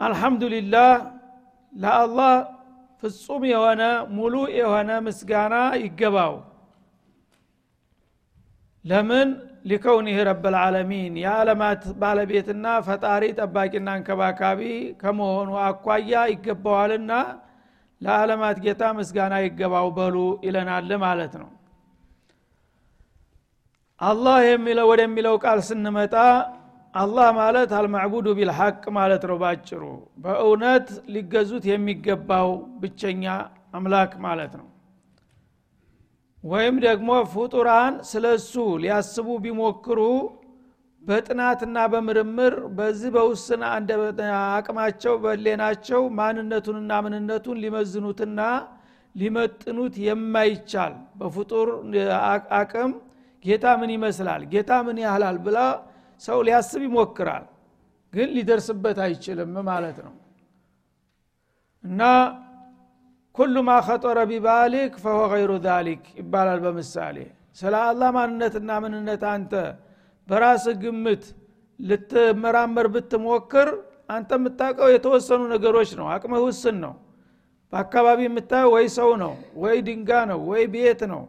አልሐምዱሊላህ 0.00 0.92
ለአላህ 1.72 2.34
ፍጹም 3.02 3.42
የሆነ 3.52 3.82
ሙሉ 4.16 4.34
የሆነ 4.58 4.90
ምስጋና 5.06 5.54
ይገባው። 5.84 6.34
ለምን? 8.84 9.28
ሊከውኒህ 9.64 10.16
ረብልዓለሚን 10.28 11.12
የዓለማት 11.20 11.82
ባለቤትና 12.00 12.66
ፈጣሪ 12.86 13.24
ጠባቂና 13.38 13.88
እንከባካቢ 13.98 14.60
ከመሆኑ 15.00 15.50
አኳያ 15.66 16.22
ይገባዋልና 16.32 17.12
ለዓለማት 18.00 18.56
ጌታ 18.64 18.82
ምስጋና 18.98 19.34
ይገባው 19.44 19.86
በሉ 19.98 20.16
ይለናል 20.46 20.90
ማለት 21.04 21.34
ነው። 21.42 21.48
አላህ 24.00 24.36
የሚለው 24.48 24.86
ወደሚለው 24.92 25.36
ቃል 25.44 25.60
ስንመጣ 25.68 26.14
አላህ 26.94 27.28
ማለት 27.38 27.70
አልማዕቡዱ 27.76 28.26
ቢልሐቅ 28.38 28.82
ማለት 28.96 29.22
ነው 29.30 29.36
ባጭሩ። 29.40 29.82
በእውነት 30.24 30.86
ሊገዙት 31.14 31.64
የሚገባው 31.70 32.50
ብቸኛ 32.82 33.24
አምላክ 33.74 34.12
ማለት 34.26 34.52
ነው። 34.60 34.68
ወይም 36.44 36.76
ደግሞ 36.84 37.10
ፍጡራን 37.32 37.94
ስለ 38.08 38.24
እሱ 38.38 38.54
ሊያስቡ 38.82 39.28
ቢሞክሩ 39.44 40.00
በጥናትና 41.02 41.78
በምርምር 41.92 42.54
በዚህ 42.76 43.10
በውስን 43.14 43.62
አቅማቸው 44.50 45.14
በሌናቸው 45.24 46.02
ማንነቱንና 46.18 46.92
ምንነቱን 47.06 47.58
ሊመዝኑትና 47.64 48.40
ሊመጥኑት 49.14 49.96
የማይቻል 50.06 50.94
በፍጡር 51.18 51.68
አቅም 52.60 52.92
ጌታ 53.44 53.66
ምን 53.80 53.90
ይመስላል? 53.94 54.42
ጌታ 54.52 54.70
ምን 54.86 54.98
ያህላል 55.04 55.38
ብላ 55.46 55.58
ሰው 56.22 56.38
ሊያስብ 56.46 56.82
ይሞክራል 56.86 57.44
ግን 58.12 58.28
ሊደርስበት 58.36 58.98
አይችልም 59.04 59.54
ማለት 59.68 59.98
ነው። 60.06 60.14
እና 61.84 62.02
ኩሉ 63.34 63.54
ማ 63.66 63.72
ኸጠረ 63.86 64.18
ቢባሊክ 64.30 64.92
ፈሆ 65.02 65.20
ገይሩ 65.32 65.52
ዛሊክ 65.64 66.02
ይባላል 66.20 66.60
በምሳሌ። 66.64 67.16
ስለ 67.56 67.74
አላህ 67.88 68.10
ማንነትና 68.16 68.70
ምንነት 68.84 69.22
አንተ 69.32 69.52
በራስ 70.28 70.64
ግምት 70.82 71.24
ልትመራመር 71.80 72.86
ብትሞክር 72.94 73.68
አንተ 74.08 74.30
የምታውቀው 74.38 74.88
የተወሰኑ 74.94 75.42
ነገሮች 75.52 75.90
ነው። 75.98 76.06
አቅምህ 76.14 76.42
ውስን 76.46 76.76
ነው። 76.84 76.94
በአካባቢ 77.72 78.20
የምታየው 78.26 78.70
ወይ 78.74 78.86
ሰው 78.96 79.10
ነው 79.22 79.32
ወይ 79.62 79.76
ድንጋ 79.86 80.10
ነው 80.30 80.40
ወይ 80.50 80.64
ቤት 80.74 81.00
ነው። 81.12 81.22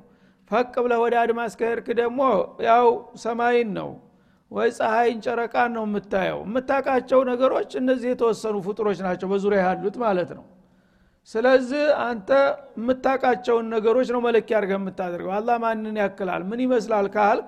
ፈቅ 0.51 0.73
ብለህ 0.83 0.99
ወደ 1.03 1.15
አድማስ 1.21 1.53
ከሄድክ 1.59 1.87
ደግሞ 1.99 2.19
ያው 2.67 2.87
ሰማይን 3.17 3.69
ነው 3.77 3.89
ወይ 4.51 4.69
ፀሐይን 4.77 5.19
ጨረቃን 5.25 5.71
ነው 5.75 5.83
የምታየው። 5.87 6.39
የምታውቃቸው 6.45 7.19
ነገሮች 7.31 7.71
እነዚህ 7.79 8.09
የተወሰኑ 8.11 8.55
ፍጡሮች 8.65 8.99
ናቸው 9.05 9.27
በዙሪያ 9.31 9.61
ያሉት 9.67 9.95
ማለት 10.03 10.29
ነው። 10.37 10.45
ስለዚህ 11.29 11.83
አንተ 12.03 12.29
የምታውቃቸውን 12.79 13.67
ነገሮች 13.75 14.09
ነው 14.15 14.21
መለኪያ 14.25 14.55
አድርገህ 14.59 14.77
የምታደርገው። 14.79 15.31
አላህ 15.37 15.55
ማንን 15.63 15.95
ያክላል? 16.01 16.41
ምን 16.49 16.59
ይመስላል 16.65 17.07
ካልክ 17.15 17.47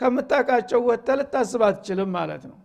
ከምታውቃቸው 0.00 0.80
ወጥተ 0.88 1.16
ልታስብ 1.20 1.62
አትችልም 1.68 2.10
ማለት 2.16 2.42
ነው። 2.50 2.58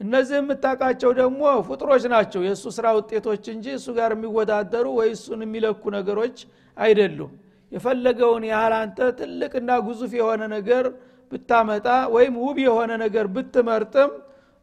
እነዚህ 0.00 0.36
የምታውቃቸው 0.38 1.10
ደግሞ 1.18 1.40
ፍጡሮች 1.68 2.04
ናቸው። 2.12 2.40
የእሱ 2.46 2.64
ስራ 2.76 2.86
ውጤቶች 2.98 3.44
እንጂ 3.54 3.66
እሱ 3.78 3.88
ጋር 3.96 4.10
የሚወዳደሩ 4.14 4.86
ወይ 4.98 5.08
እሱን 5.16 5.40
የሚለኩ 5.46 5.82
ነገሮች 5.96 6.36
አይደሉም። 6.76 7.32
የፈለገውን 7.72 8.44
ያህል 8.50 8.74
አንተ 8.78 9.08
ትልቅና 9.18 9.70
ግዙፍ 9.86 10.12
የሆነ 10.18 10.42
ነገር 10.54 10.84
ብታመጣ 11.32 11.86
ወይም 12.14 12.34
ውብ 12.44 12.58
የሆነ 12.64 12.90
ነገር 13.04 13.26
ብትመርጥም 13.34 14.10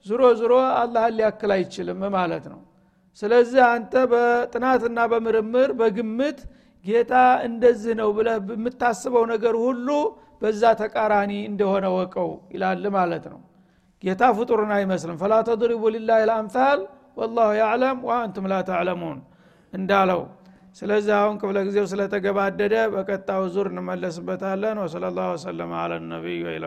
ዝሮ 0.06 0.22
ዝሮ 0.40 0.54
አላህን 0.80 1.14
ሊያክል 1.18 1.52
አይችልም 1.56 2.02
ማለት 2.16 2.46
ነው። 2.54 2.60
ስለዚህ 3.20 3.62
አንተ 3.70 3.94
በጥናትና 4.12 5.00
በምርምር 5.12 5.70
በግምት 5.80 6.40
ጌታ 6.86 7.14
እንደዚህ 7.48 7.94
ነው 8.00 8.10
ብለህ 8.18 8.38
የምታስበው 8.54 9.24
ነገር 9.34 9.56
ሁሉ 9.64 9.88
በዛ 10.42 10.64
ተቃራኒ 10.82 11.32
እንደሆነ 11.50 11.86
ወቀው 11.96 12.30
ይላል 12.54 12.84
ማለት 12.98 13.26
ነው። 13.34 13.40
ጌታ 14.04 14.24
ፍጡርን 14.38 14.72
አይመስልም። 14.78 15.18
ፈላ 15.22 15.34
ተድሪቡ 15.48 15.84
ሊላህ 15.96 16.20
ልአምታል 16.30 16.80
ወላሁ 17.18 17.50
ያዕለም 17.60 17.98
ወአንቱም 18.08 18.48
ላ 18.52 18.56
ተዕለሙን 18.70 19.20
እንዳለው 19.74 20.22
ስለዚህ 20.76 21.14
አሁን 21.18 21.36
ክፍለ 21.42 21.58
ጊዜው 21.68 21.86
ስለተገባደደ 21.92 22.76
በቀጣው 22.94 23.44
ዙር 23.54 23.68
እንመለስበታለን። 23.72 24.82
ወሰለ 24.84 25.06
ላሁ 25.18 25.30
ወሰለማ 25.36 25.74
አለ 25.84 25.94
ነቢይ 26.10 26.40
ወኢላ 26.48 26.66